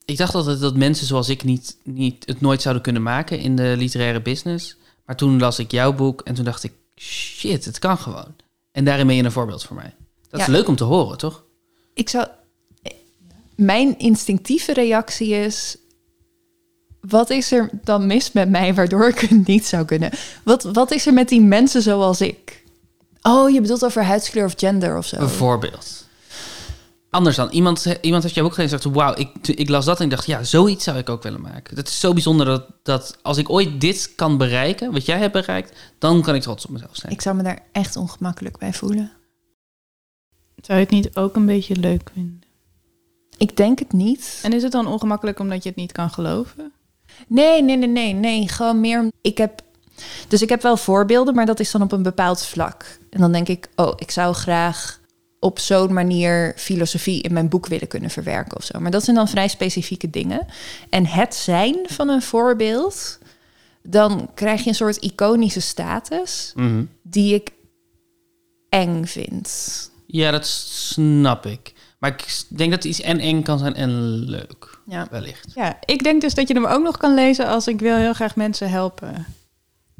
[0.04, 3.56] ik dacht altijd dat mensen zoals ik niet, niet, het nooit zouden kunnen maken in
[3.56, 4.76] de literaire business.
[5.06, 8.34] Maar toen las ik jouw boek en toen dacht ik: shit, het kan gewoon.
[8.70, 9.94] En daarin ben je een voorbeeld voor mij.
[10.28, 11.44] Dat is leuk om te horen, toch?
[11.94, 12.26] Ik zou.
[13.56, 15.76] Mijn instinctieve reactie is.
[17.00, 20.10] Wat is er dan mis met mij waardoor ik het niet zou kunnen?
[20.44, 22.64] Wat, wat is er met die mensen zoals ik?
[23.22, 25.18] Oh, je bedoelt over huidskleur of gender of zo?
[25.18, 26.02] Bijvoorbeeld.
[27.12, 27.50] Anders dan.
[27.50, 30.44] Iemand, iemand heeft gelezen en zegt: Wauw, ik, ik las dat en ik dacht: Ja,
[30.44, 31.76] zoiets zou ik ook willen maken.
[31.76, 35.32] Dat is zo bijzonder dat, dat als ik ooit dit kan bereiken, wat jij hebt
[35.32, 37.12] bereikt, dan kan ik trots op mezelf zijn.
[37.12, 39.12] Ik zou me daar echt ongemakkelijk bij voelen.
[40.62, 42.40] Zou je het niet ook een beetje leuk vinden?
[43.36, 44.38] Ik denk het niet.
[44.42, 46.72] En is het dan ongemakkelijk omdat je het niet kan geloven?
[47.26, 48.48] Nee, nee, nee, nee, nee.
[48.48, 49.10] Gewoon meer.
[49.20, 49.62] Ik heb.
[50.28, 52.98] Dus ik heb wel voorbeelden, maar dat is dan op een bepaald vlak.
[53.10, 55.00] En dan denk ik, oh, ik zou graag
[55.40, 58.80] op zo'n manier filosofie in mijn boek willen kunnen verwerken of zo.
[58.80, 60.46] Maar dat zijn dan vrij specifieke dingen.
[60.90, 63.18] En het zijn van een voorbeeld,
[63.82, 66.84] dan krijg je een soort iconische status Mhm.
[67.02, 67.50] die ik
[68.68, 69.90] eng vind.
[70.12, 71.72] Ja, dat snap ik.
[71.98, 74.78] Maar ik denk dat het iets en eng kan zijn en leuk.
[74.86, 75.06] Ja.
[75.10, 75.52] Wellicht.
[75.54, 78.12] Ja, ik denk dus dat je hem ook nog kan lezen als ik wil heel
[78.12, 79.26] graag mensen helpen.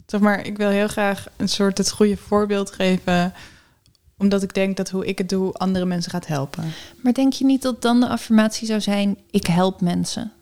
[0.07, 3.33] Zeg maar, ik wil heel graag een soort het goede voorbeeld geven.
[4.19, 6.73] Omdat ik denk dat hoe ik het doe andere mensen gaat helpen.
[7.03, 10.33] Maar denk je niet dat dan de affirmatie zou zijn: ik help mensen?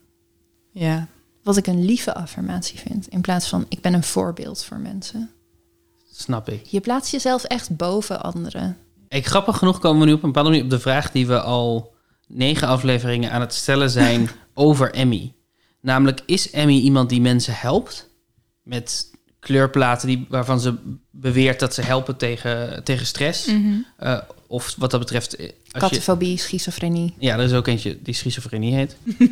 [0.71, 1.07] Ja.
[1.43, 5.31] Wat ik een lieve affirmatie vind, in plaats van ik ben een voorbeeld voor mensen.
[6.13, 6.67] Snap ik.
[6.67, 8.77] Je plaatst jezelf echt boven anderen.
[9.17, 9.27] Ik.
[9.27, 11.95] Grappig genoeg komen we nu op een bepaalde manier op de vraag die we al
[12.27, 15.35] negen afleveringen aan het stellen zijn over Emmy.
[15.81, 18.09] Namelijk, is Emmy iemand die mensen helpt?
[18.63, 20.75] Met kleurplaten die, waarvan ze
[21.11, 23.49] beweert dat ze helpen tegen, tegen stress.
[23.97, 25.37] Eh, of wat dat betreft...
[25.37, 27.15] eh, Kattenfobie, schizofrenie.
[27.19, 28.97] ja, er is ook eentje die schizofrenie heet.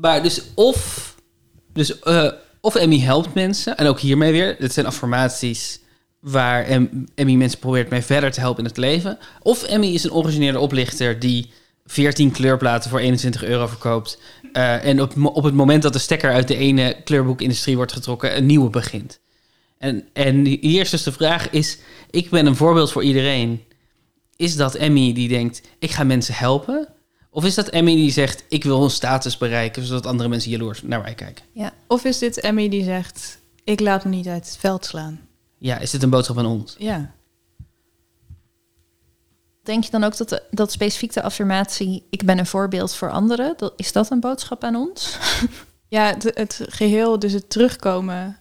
[0.00, 1.14] maar dus of,
[1.72, 2.30] dus, eh,
[2.60, 5.80] of Emmy helpt mensen, en ook hiermee weer, dit zijn affirmaties
[6.20, 9.18] waar Em- Emmy mensen probeert mee verder te helpen in het leven.
[9.42, 11.50] Of Emmy is een originele oplichter die
[11.86, 14.18] 14 kleurplaten voor 21 euro verkoopt.
[14.52, 18.36] eh, en op, op het moment dat de stekker uit de ene kleurboekindustrie wordt getrokken,
[18.36, 19.20] een nieuwe begint.
[19.78, 21.78] En, en hier is dus de vraag is,
[22.10, 23.62] ik ben een voorbeeld voor iedereen.
[24.36, 26.88] Is dat Emmy die denkt, ik ga mensen helpen?
[27.30, 30.82] Of is dat Emmy die zegt, ik wil een status bereiken, zodat andere mensen jaloers
[30.82, 31.44] naar mij kijken?
[31.86, 35.20] Of is dit Emmy die zegt, ik laat me niet uit het veld slaan?
[35.58, 36.74] Ja, is dit een boodschap aan ons?
[36.78, 37.10] Ja.
[39.62, 42.06] Denk je dan ook dat, de, dat specifiek de affirmatie...
[42.10, 43.54] ik ben een voorbeeld voor anderen...
[43.56, 45.16] Dat, is dat een boodschap aan ons?
[45.90, 48.36] Ja, het, het geheel, dus het terugkomen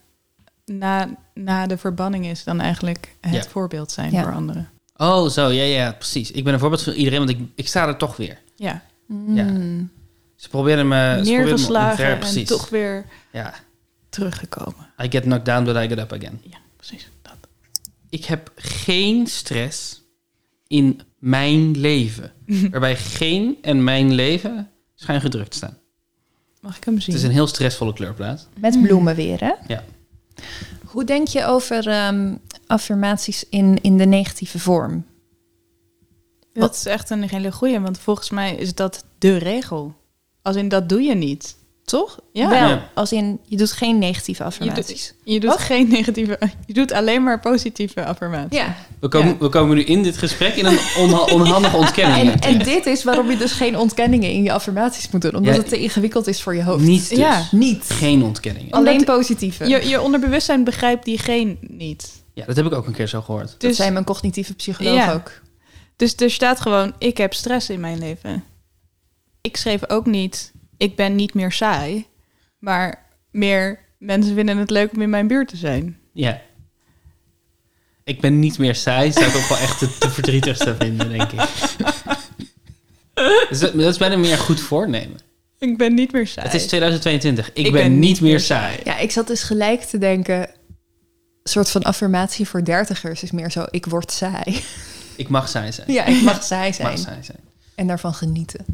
[0.65, 3.43] na, na de verbanning is dan eigenlijk het Ja.
[3.49, 4.23] voorbeeld zijn Ja.
[4.23, 4.69] voor anderen.
[4.97, 6.31] Oh, zo, ja, ja, precies.
[6.31, 8.37] Ik ben een voorbeeld voor iedereen, want ik, ik sta er toch weer.
[8.55, 8.81] Ja.
[9.07, 9.85] Ze proberen me...
[10.35, 13.53] ze proberen me neergeslagen en toch weer Ja,
[14.09, 14.87] teruggekomen.
[15.03, 16.39] I get knocked down, but I get up again.
[16.43, 16.57] Ja,
[16.87, 17.09] precies.
[17.21, 17.37] Dat.
[18.09, 20.01] Ik heb geen stress
[20.67, 22.33] in mijn leven.
[22.71, 25.77] Waarbij geen en mijn leven schijn gedrukt staan.
[26.61, 27.13] Mag ik hem zien?
[27.13, 28.47] Het is een heel stressvolle kleurplaat.
[28.59, 29.53] Met bloemen weer, hè?
[29.67, 29.83] Ja.
[30.85, 32.35] Hoe denk je over ehm,
[32.67, 35.05] affirmaties in, in de negatieve vorm?
[36.53, 39.95] Dat is echt een hele goeie, want volgens mij is dat de regel.
[40.41, 41.55] Als in, dat doe je niet.
[41.87, 42.19] Toch?
[42.33, 42.49] Ja.
[42.49, 42.89] Wel, Ja.
[42.93, 45.13] als in, je doet geen negatieve Je affirmaties.
[45.23, 46.39] doet, je doet geen negatieve...
[46.65, 48.57] Je doet alleen maar positieve affirmaties.
[48.59, 49.37] Ja, We komen, Ja.
[49.39, 52.31] we komen nu in dit gesprek in een onha- onhandige ontkenning.
[52.31, 55.35] en, en dit is waarom je dus geen ontkenningen in je affirmaties moet doen.
[55.35, 55.59] Omdat Ja.
[55.59, 56.83] het te ingewikkeld is voor je hoofd.
[56.83, 57.17] Niet dus.
[57.17, 57.43] Ja.
[57.51, 57.83] Niet.
[57.89, 58.71] Geen ontkenningen.
[58.71, 59.67] Alleen Omdat- positieve.
[59.67, 62.23] Je, je onderbewustzijn begrijpt die geen niet.
[62.33, 63.49] Ja, dat heb ik ook een keer zo gehoord.
[63.51, 65.13] dat Dus, zei mijn cognitieve psycholoog Ja.
[65.13, 65.31] ook.
[65.95, 68.43] dus er staat gewoon, ik heb stress in mijn leven.
[69.41, 72.05] Ik schreef ook niet, ik ben niet meer saai.
[72.59, 75.99] Maar meer, mensen vinden het leuk om in mijn buurt te zijn.
[76.13, 76.41] Ja.
[78.03, 79.11] Ik ben niet meer saai.
[79.11, 81.47] Zou ik ook wel echt het te verdrietigste vinden, denk ik.
[83.49, 85.19] Dus dat, dat is bijna meer goed voornemen.
[85.59, 86.47] Ik ben niet meer saai.
[86.47, 87.53] Het is 2022.
[87.53, 88.77] Ik, ben, niet meer saai.
[88.83, 90.39] Ja, ik zat dus gelijk te denken...
[90.39, 90.49] een
[91.43, 93.65] soort van affirmatie voor dertigers is meer zo...
[93.69, 94.63] ik word saai.
[95.15, 95.91] Ik mag saai zijn.
[95.91, 96.87] Ja, ik mag saai zijn.
[96.87, 97.39] mag saai zijn.
[97.75, 98.65] En daarvan genieten.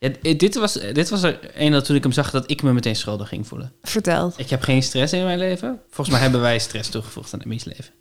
[0.00, 2.62] Ja, d- dit, was, dit was er een dat toen ik hem zag dat ik
[2.62, 3.72] me meteen schuldig ging voelen.
[3.82, 4.32] Vertel.
[4.36, 5.80] Ik heb geen stress in mijn leven.
[5.88, 7.94] Volgens mij hebben wij stress toegevoegd aan Emmy's leven.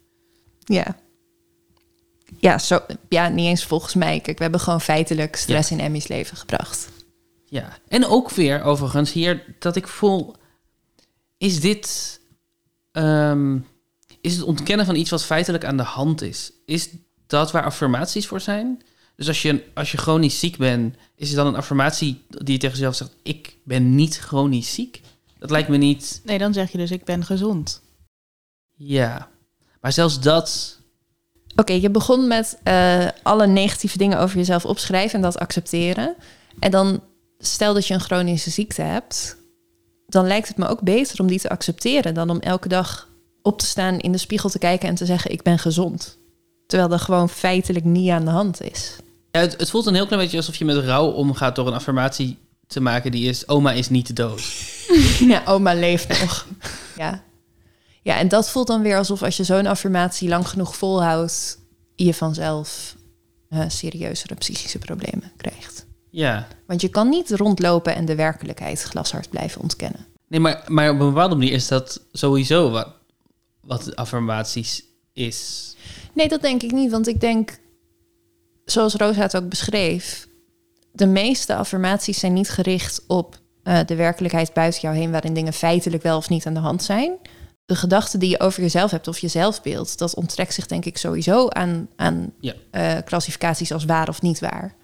[0.63, 0.97] Ja.
[2.39, 2.79] Ja, zo,
[3.09, 4.19] ja, niet eens volgens mij.
[4.19, 6.89] Kijk, we hebben gewoon feitelijk stress in Emmy's leven gebracht.
[7.45, 10.35] Ja, en ook weer overigens hier dat ik voel...
[11.37, 12.19] Is dit...
[12.91, 13.57] ehm,
[14.21, 16.51] is het ontkennen van iets wat feitelijk aan de hand is?
[16.65, 16.89] Is
[17.27, 18.81] dat waar affirmaties voor zijn?
[19.19, 22.59] Dus als je, als je chronisch ziek bent, is het dan een affirmatie die je
[22.59, 23.15] tegen jezelf zegt...
[23.23, 25.01] Ik ben niet chronisch ziek?
[25.39, 26.21] Dat lijkt me niet...
[26.23, 27.81] Nee, dan zeg je dus, ik ben gezond.
[28.75, 29.27] Ja.
[29.81, 30.79] Maar zelfs dat...
[31.55, 36.15] Oké, je begon met eh, alle negatieve dingen over jezelf opschrijven en dat accepteren.
[36.59, 37.03] En dan
[37.39, 39.37] stel dat je een chronische ziekte hebt,
[40.07, 43.09] dan lijkt het me ook beter om die te accepteren dan om elke dag
[43.41, 46.17] op te staan in de spiegel te kijken en te zeggen ik ben gezond.
[46.67, 48.97] Terwijl dat gewoon feitelijk niet aan de hand is.
[49.31, 51.73] Ja, het, het voelt een heel klein beetje alsof je met rouw omgaat door een
[51.73, 53.47] affirmatie te maken die is...
[53.47, 54.41] Oma is niet dood.
[55.19, 56.47] Ja, oma leeft nog.
[56.95, 57.23] ja.
[58.01, 61.59] ja, en dat voelt dan weer alsof als je zo'n affirmatie lang genoeg volhoudt,
[61.95, 62.95] je vanzelf
[63.49, 65.85] eh, serieuzere psychische problemen krijgt.
[66.09, 66.47] Ja.
[66.67, 70.05] Want je kan niet rondlopen en de werkelijkheid glashard blijven ontkennen.
[70.27, 72.87] Nee, maar, maar op een bepaalde manier is dat sowieso wat,
[73.61, 75.75] wat affirmaties is.
[76.13, 76.91] Nee, dat denk ik niet.
[76.91, 77.59] Want ik denk,
[78.71, 80.27] zoals Rosa het ook beschreef,
[80.91, 85.53] de meeste affirmaties zijn niet gericht op eh, de werkelijkheid buiten jou heen, waarin dingen
[85.53, 87.17] feitelijk wel of niet aan de hand zijn.
[87.65, 90.97] De gedachten die je over jezelf hebt of je zelfbeeld, dat onttrekt zich denk ik
[90.97, 92.53] sowieso aan, aan Ja.
[92.71, 94.75] eh, klassificaties als waar of niet waar.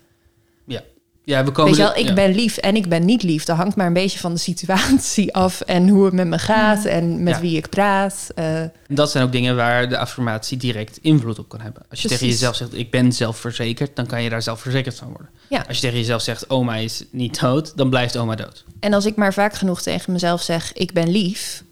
[1.26, 2.14] Ja, we komen Weet je wel, ik ja.
[2.14, 3.44] ben lief en ik ben niet lief.
[3.44, 6.86] Dat hangt maar een beetje van de situatie af en hoe het met me gaat
[6.86, 7.42] en met Ja.
[7.42, 8.28] wie ik praat.
[8.36, 11.84] Eh, Dat zijn ook dingen waar de affirmatie direct invloed op kan hebben.
[11.90, 15.30] Als je tegen jezelf zegt, ik ben zelfverzekerd, dan kan je daar zelfverzekerd van worden.
[15.50, 15.66] Ja.
[15.68, 18.64] Als je tegen jezelf zegt, oma is niet dood, dan blijft oma dood.
[18.80, 21.64] En als ik maar vaak genoeg tegen mezelf zeg, ik ben lief,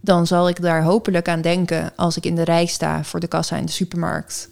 [0.00, 3.26] dan zal ik daar hopelijk aan denken als ik in de rij sta voor de
[3.28, 4.48] kassa in de supermarkt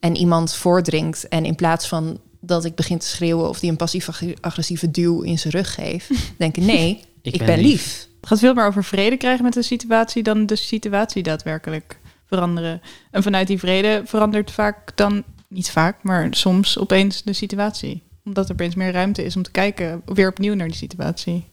[0.00, 2.18] en iemand voordringt en in plaats van
[2.48, 6.64] dat ik begin te schreeuwen of die een passief-agressieve duw in zijn rug geef, denken
[6.64, 8.08] nee, ik, ben, lief.
[8.20, 12.80] Het gaat veel meer over vrede krijgen met de situatie dan de situatie daadwerkelijk veranderen.
[13.10, 18.02] En vanuit die vrede verandert vaak dan, niet vaak, maar soms opeens de situatie.
[18.24, 21.44] Omdat er opeens meer ruimte is om te kijken weer opnieuw naar die situatie.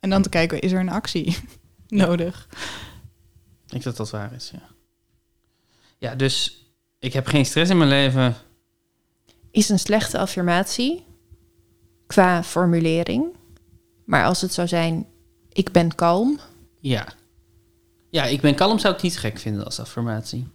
[0.00, 1.36] En dan te kijken, is er een actie
[1.88, 2.48] nodig?
[3.64, 4.62] Ik denk dat dat waar is, ja.
[5.98, 6.66] Ja, dus
[6.98, 8.36] ik heb geen stress in mijn leven.
[9.52, 11.04] Is een slechte affirmatie
[12.06, 13.26] qua formulering,
[14.04, 15.06] maar als het zou zijn,
[15.52, 16.38] ik ben kalm,
[16.80, 17.08] Ja.
[18.10, 20.46] Ja, ik ben kalm zou ik niet gek vinden als affirmatie.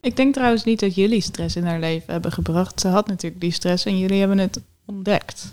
[0.00, 2.80] Ik denk trouwens niet dat jullie stress in haar leven hebben gebracht.
[2.80, 5.52] Ze had natuurlijk die stress en jullie hebben het ontdekt.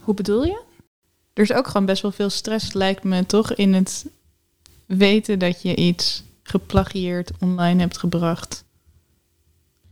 [0.00, 0.62] Hoe bedoel je?
[1.32, 4.06] Er is ook gewoon best wel veel stress, lijkt me toch, in het
[4.86, 8.64] weten dat je iets geplagieerd online hebt gebracht.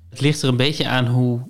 [0.09, 1.49] Het ligt er een beetje aan hoe,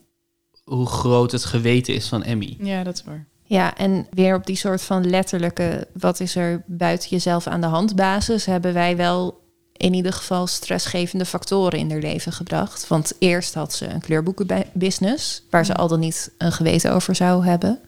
[0.64, 2.56] hoe groot het geweten is van Emmy.
[2.60, 3.26] Ja, dat is waar.
[3.52, 5.88] Ja, en weer op die soort van letterlijke...
[5.92, 8.44] wat is er buiten jezelf aan de hand basis...
[8.44, 9.40] hebben wij wel
[9.72, 12.88] in ieder geval stressgevende factoren in haar leven gebracht.
[12.88, 15.42] Want eerst had ze een kleurboekenbusiness...
[15.50, 17.80] waar ze al dan niet een geweten over zou hebben.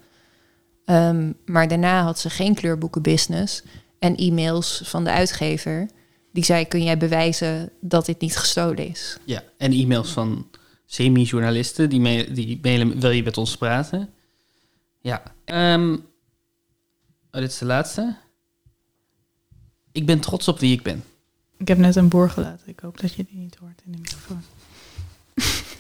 [0.84, 3.62] Ehm, maar daarna had ze geen kleurboekenbusiness...
[3.98, 5.88] en e-mails van de uitgever...
[6.32, 9.18] die zei, kun jij bewijzen dat dit niet gestolen is?
[9.24, 10.46] Ja, en e-mails van
[10.86, 14.08] semi-journalisten die, me- die mailen, wil je met ons praten?
[15.00, 15.22] Ja.
[15.44, 18.16] Ehm, oh, dit is de laatste.
[19.92, 21.04] Ik ben trots op wie ik ben.
[21.58, 22.68] Ik heb net een boor gelaten.
[22.68, 24.42] Ik hoop dat je die niet hoort in de microfoon.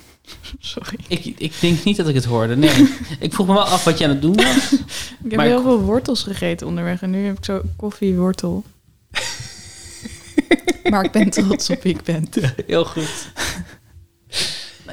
[0.58, 0.98] Sorry.
[1.08, 2.88] Ik, ik denk niet dat ik het hoorde, nee.
[3.20, 4.72] ik vroeg me wel af wat je aan het doen was.
[5.24, 8.64] Ik heb Maar- heel veel wortels gegeten onderweg en nu heb ik zo koffiewortel.
[10.90, 12.28] maar ik ben trots op wie ik ben.
[12.66, 13.32] Heel goed.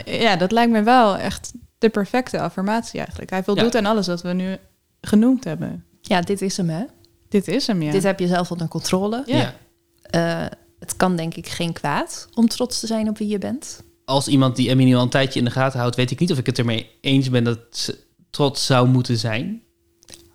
[0.06, 3.30] Ja, dat lijkt me wel echt de perfecte affirmatie eigenlijk.
[3.30, 3.80] Hij voldoet Ja.
[3.80, 4.58] aan alles wat we nu
[5.02, 5.86] genoemd hebben.
[6.02, 6.84] Ja, dit is hem, hè?
[7.30, 7.92] Dit is hem, ja.
[7.92, 9.24] Dit heb je zelf onder controle.
[9.26, 9.54] Ja.
[10.02, 10.46] Eh,
[10.80, 13.84] het kan denk ik geen kwaad om trots te zijn op wie je bent.
[14.06, 16.32] Als iemand die Emmy nu al een tijdje in de gaten houdt, weet ik niet
[16.32, 17.98] of ik het ermee eens ben dat ze
[18.30, 19.62] trots zou moeten zijn.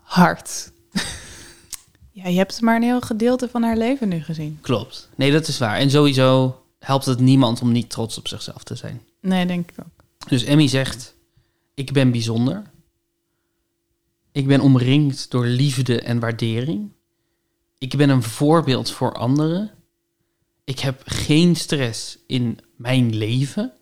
[0.02, 0.72] Hard.
[2.10, 4.58] ja, je hebt maar een heel gedeelte van haar leven nu gezien.
[4.60, 5.08] Klopt.
[5.16, 5.76] Nee, dat is waar.
[5.76, 9.02] En sowieso helpt het niemand om niet trots op zichzelf te zijn.
[9.26, 10.04] Nee, denk ik ook.
[10.28, 11.14] Dus Emmy zegt:
[11.74, 12.62] Ik ben bijzonder.
[14.32, 16.92] Ik ben omringd door liefde en waardering.
[17.78, 19.70] Ik ben een voorbeeld voor anderen.
[20.64, 23.72] Ik heb geen stress in mijn leven.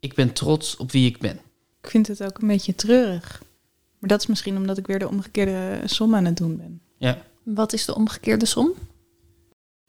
[0.00, 1.40] Ik ben trots op wie ik ben.
[1.80, 3.42] Ik vind het ook een beetje treurig.
[3.98, 6.80] Maar dat is misschien omdat ik weer de omgekeerde som aan het doen ben.
[6.98, 8.72] Ja, Wat is de omgekeerde som?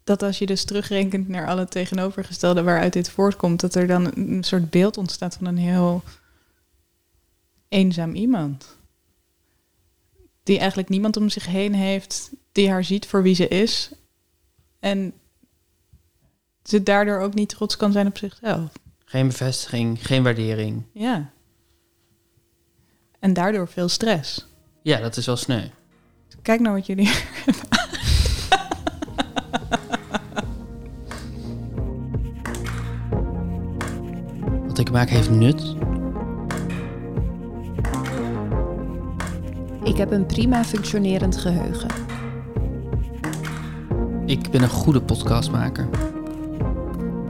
[0.06, 4.44] Dat als je dus terugrekent naar alle tegenovergestelde waaruit dit voortkomt, dat er dan een
[4.44, 6.04] soort beeld ontstaat van een heel
[7.68, 8.78] eenzaam iemand.
[10.44, 13.92] Die eigenlijk niemand om zich heen heeft die haar ziet voor wie ze is.
[14.80, 15.14] En
[16.64, 18.72] ze daardoor ook niet trots kan zijn op zichzelf.
[19.06, 20.84] geen bevestiging, geen waardering.
[20.92, 21.32] Ja.
[23.20, 24.46] En daardoor veel stress.
[24.82, 25.68] Ja, dat is wel sneu.
[26.42, 27.12] Kijk nou wat jullie.
[27.70, 27.85] Wat
[34.86, 35.76] ik maak heeft nut.
[39.84, 41.90] Ik heb een prima functionerend geheugen.
[44.26, 45.88] Ik ben een goede podcastmaker.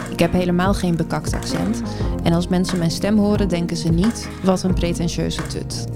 [0.10, 1.82] Ik heb helemaal geen bekakt accent.
[2.24, 5.88] En als mensen mijn stem horen, denken ze niet wat een pretentieuze tut.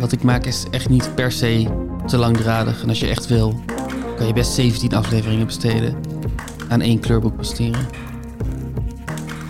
[0.00, 1.66] Wat ik maak is echt niet per se
[2.06, 2.82] te langdradig.
[2.82, 3.60] En als je echt wil,
[4.16, 5.94] kan je best 17 afleveringen besteden
[6.68, 7.86] aan één kleurboek besteden.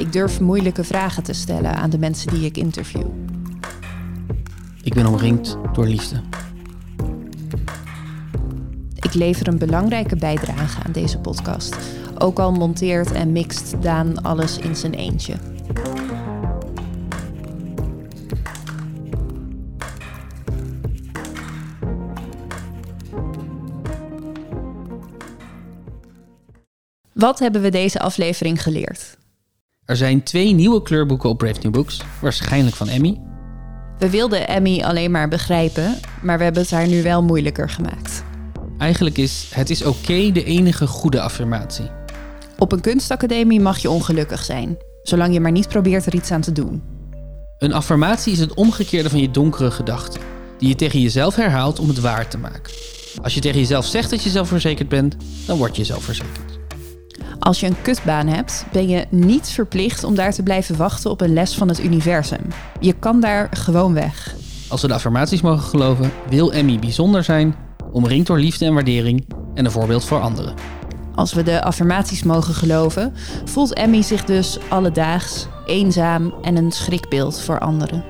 [0.03, 3.07] Ik durf moeilijke vragen te stellen aan de mensen die ik interview.
[4.83, 6.23] Ik ben omringd door liefde.
[9.01, 11.77] Ik lever een belangrijke bijdrage aan deze podcast.
[12.19, 15.35] Ook al monteert en mixt Daan alles in zijn eentje.
[27.13, 29.21] Wat hebben we deze aflevering geleerd?
[29.85, 33.21] Er zijn twee nieuwe kleurboeken op Brave New Books, waarschijnlijk van Emmy.
[33.99, 38.25] We wilden Emmy alleen maar begrijpen, maar we hebben het haar nu wel moeilijker gemaakt.
[38.79, 41.91] Eigenlijk is het is oké de enige goede affirmatie.
[42.59, 46.41] Op een kunstacademie mag je ongelukkig zijn, zolang je maar niet probeert er iets aan
[46.41, 46.83] te doen.
[47.59, 50.21] Een affirmatie is het omgekeerde van je donkere gedachten,
[50.59, 52.73] die je tegen jezelf herhaalt om het waar te maken.
[53.23, 55.17] Als je tegen jezelf zegt dat je zelfverzekerd bent,
[55.47, 56.52] dan word je zelfverzekerd.
[57.43, 61.21] Als je een kutbaan hebt, ben je niet verplicht om daar te blijven wachten op
[61.21, 62.41] een les van het universum.
[62.81, 64.35] Je kan daar gewoon weg.
[64.69, 67.55] Als we de affirmaties mogen geloven, wil Emmy bijzonder zijn,
[67.93, 69.25] omringd door liefde en waardering
[69.55, 70.55] en een voorbeeld voor anderen.
[71.15, 73.13] Als we de affirmaties mogen geloven,
[73.45, 78.05] voelt Emmy zich dus alledaags eenzaam en een schrikbeeld voor anderen.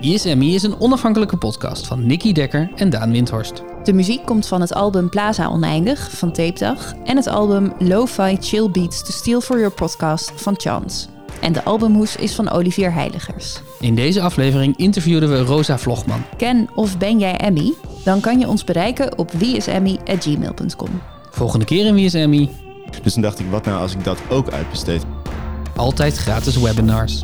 [0.00, 3.62] Wie is Emmy is een onafhankelijke podcast van Nicky Dekker en Daan Windhorst.
[3.88, 8.70] De muziek komt van het album Plaza Oneindig van Tapedag en het album Lo-Fi Chill
[8.70, 11.06] Beats to Steal for Your Podcast van Chance.
[11.40, 13.60] En de albumhoes is van Olivier Heiligers.
[13.80, 16.22] In deze aflevering interviewden we Rosa Vlogman.
[16.36, 17.74] Ken of ben jij Emmy?
[18.04, 21.00] Dan kan je ons bereiken op wieisemmy.gmail.com.
[21.30, 22.50] Volgende keer in Wie is Emmy?
[23.02, 25.04] Dus toen dacht ik, wat nou als ik dat ook uitbesteed?
[25.76, 27.22] Altijd gratis webinars.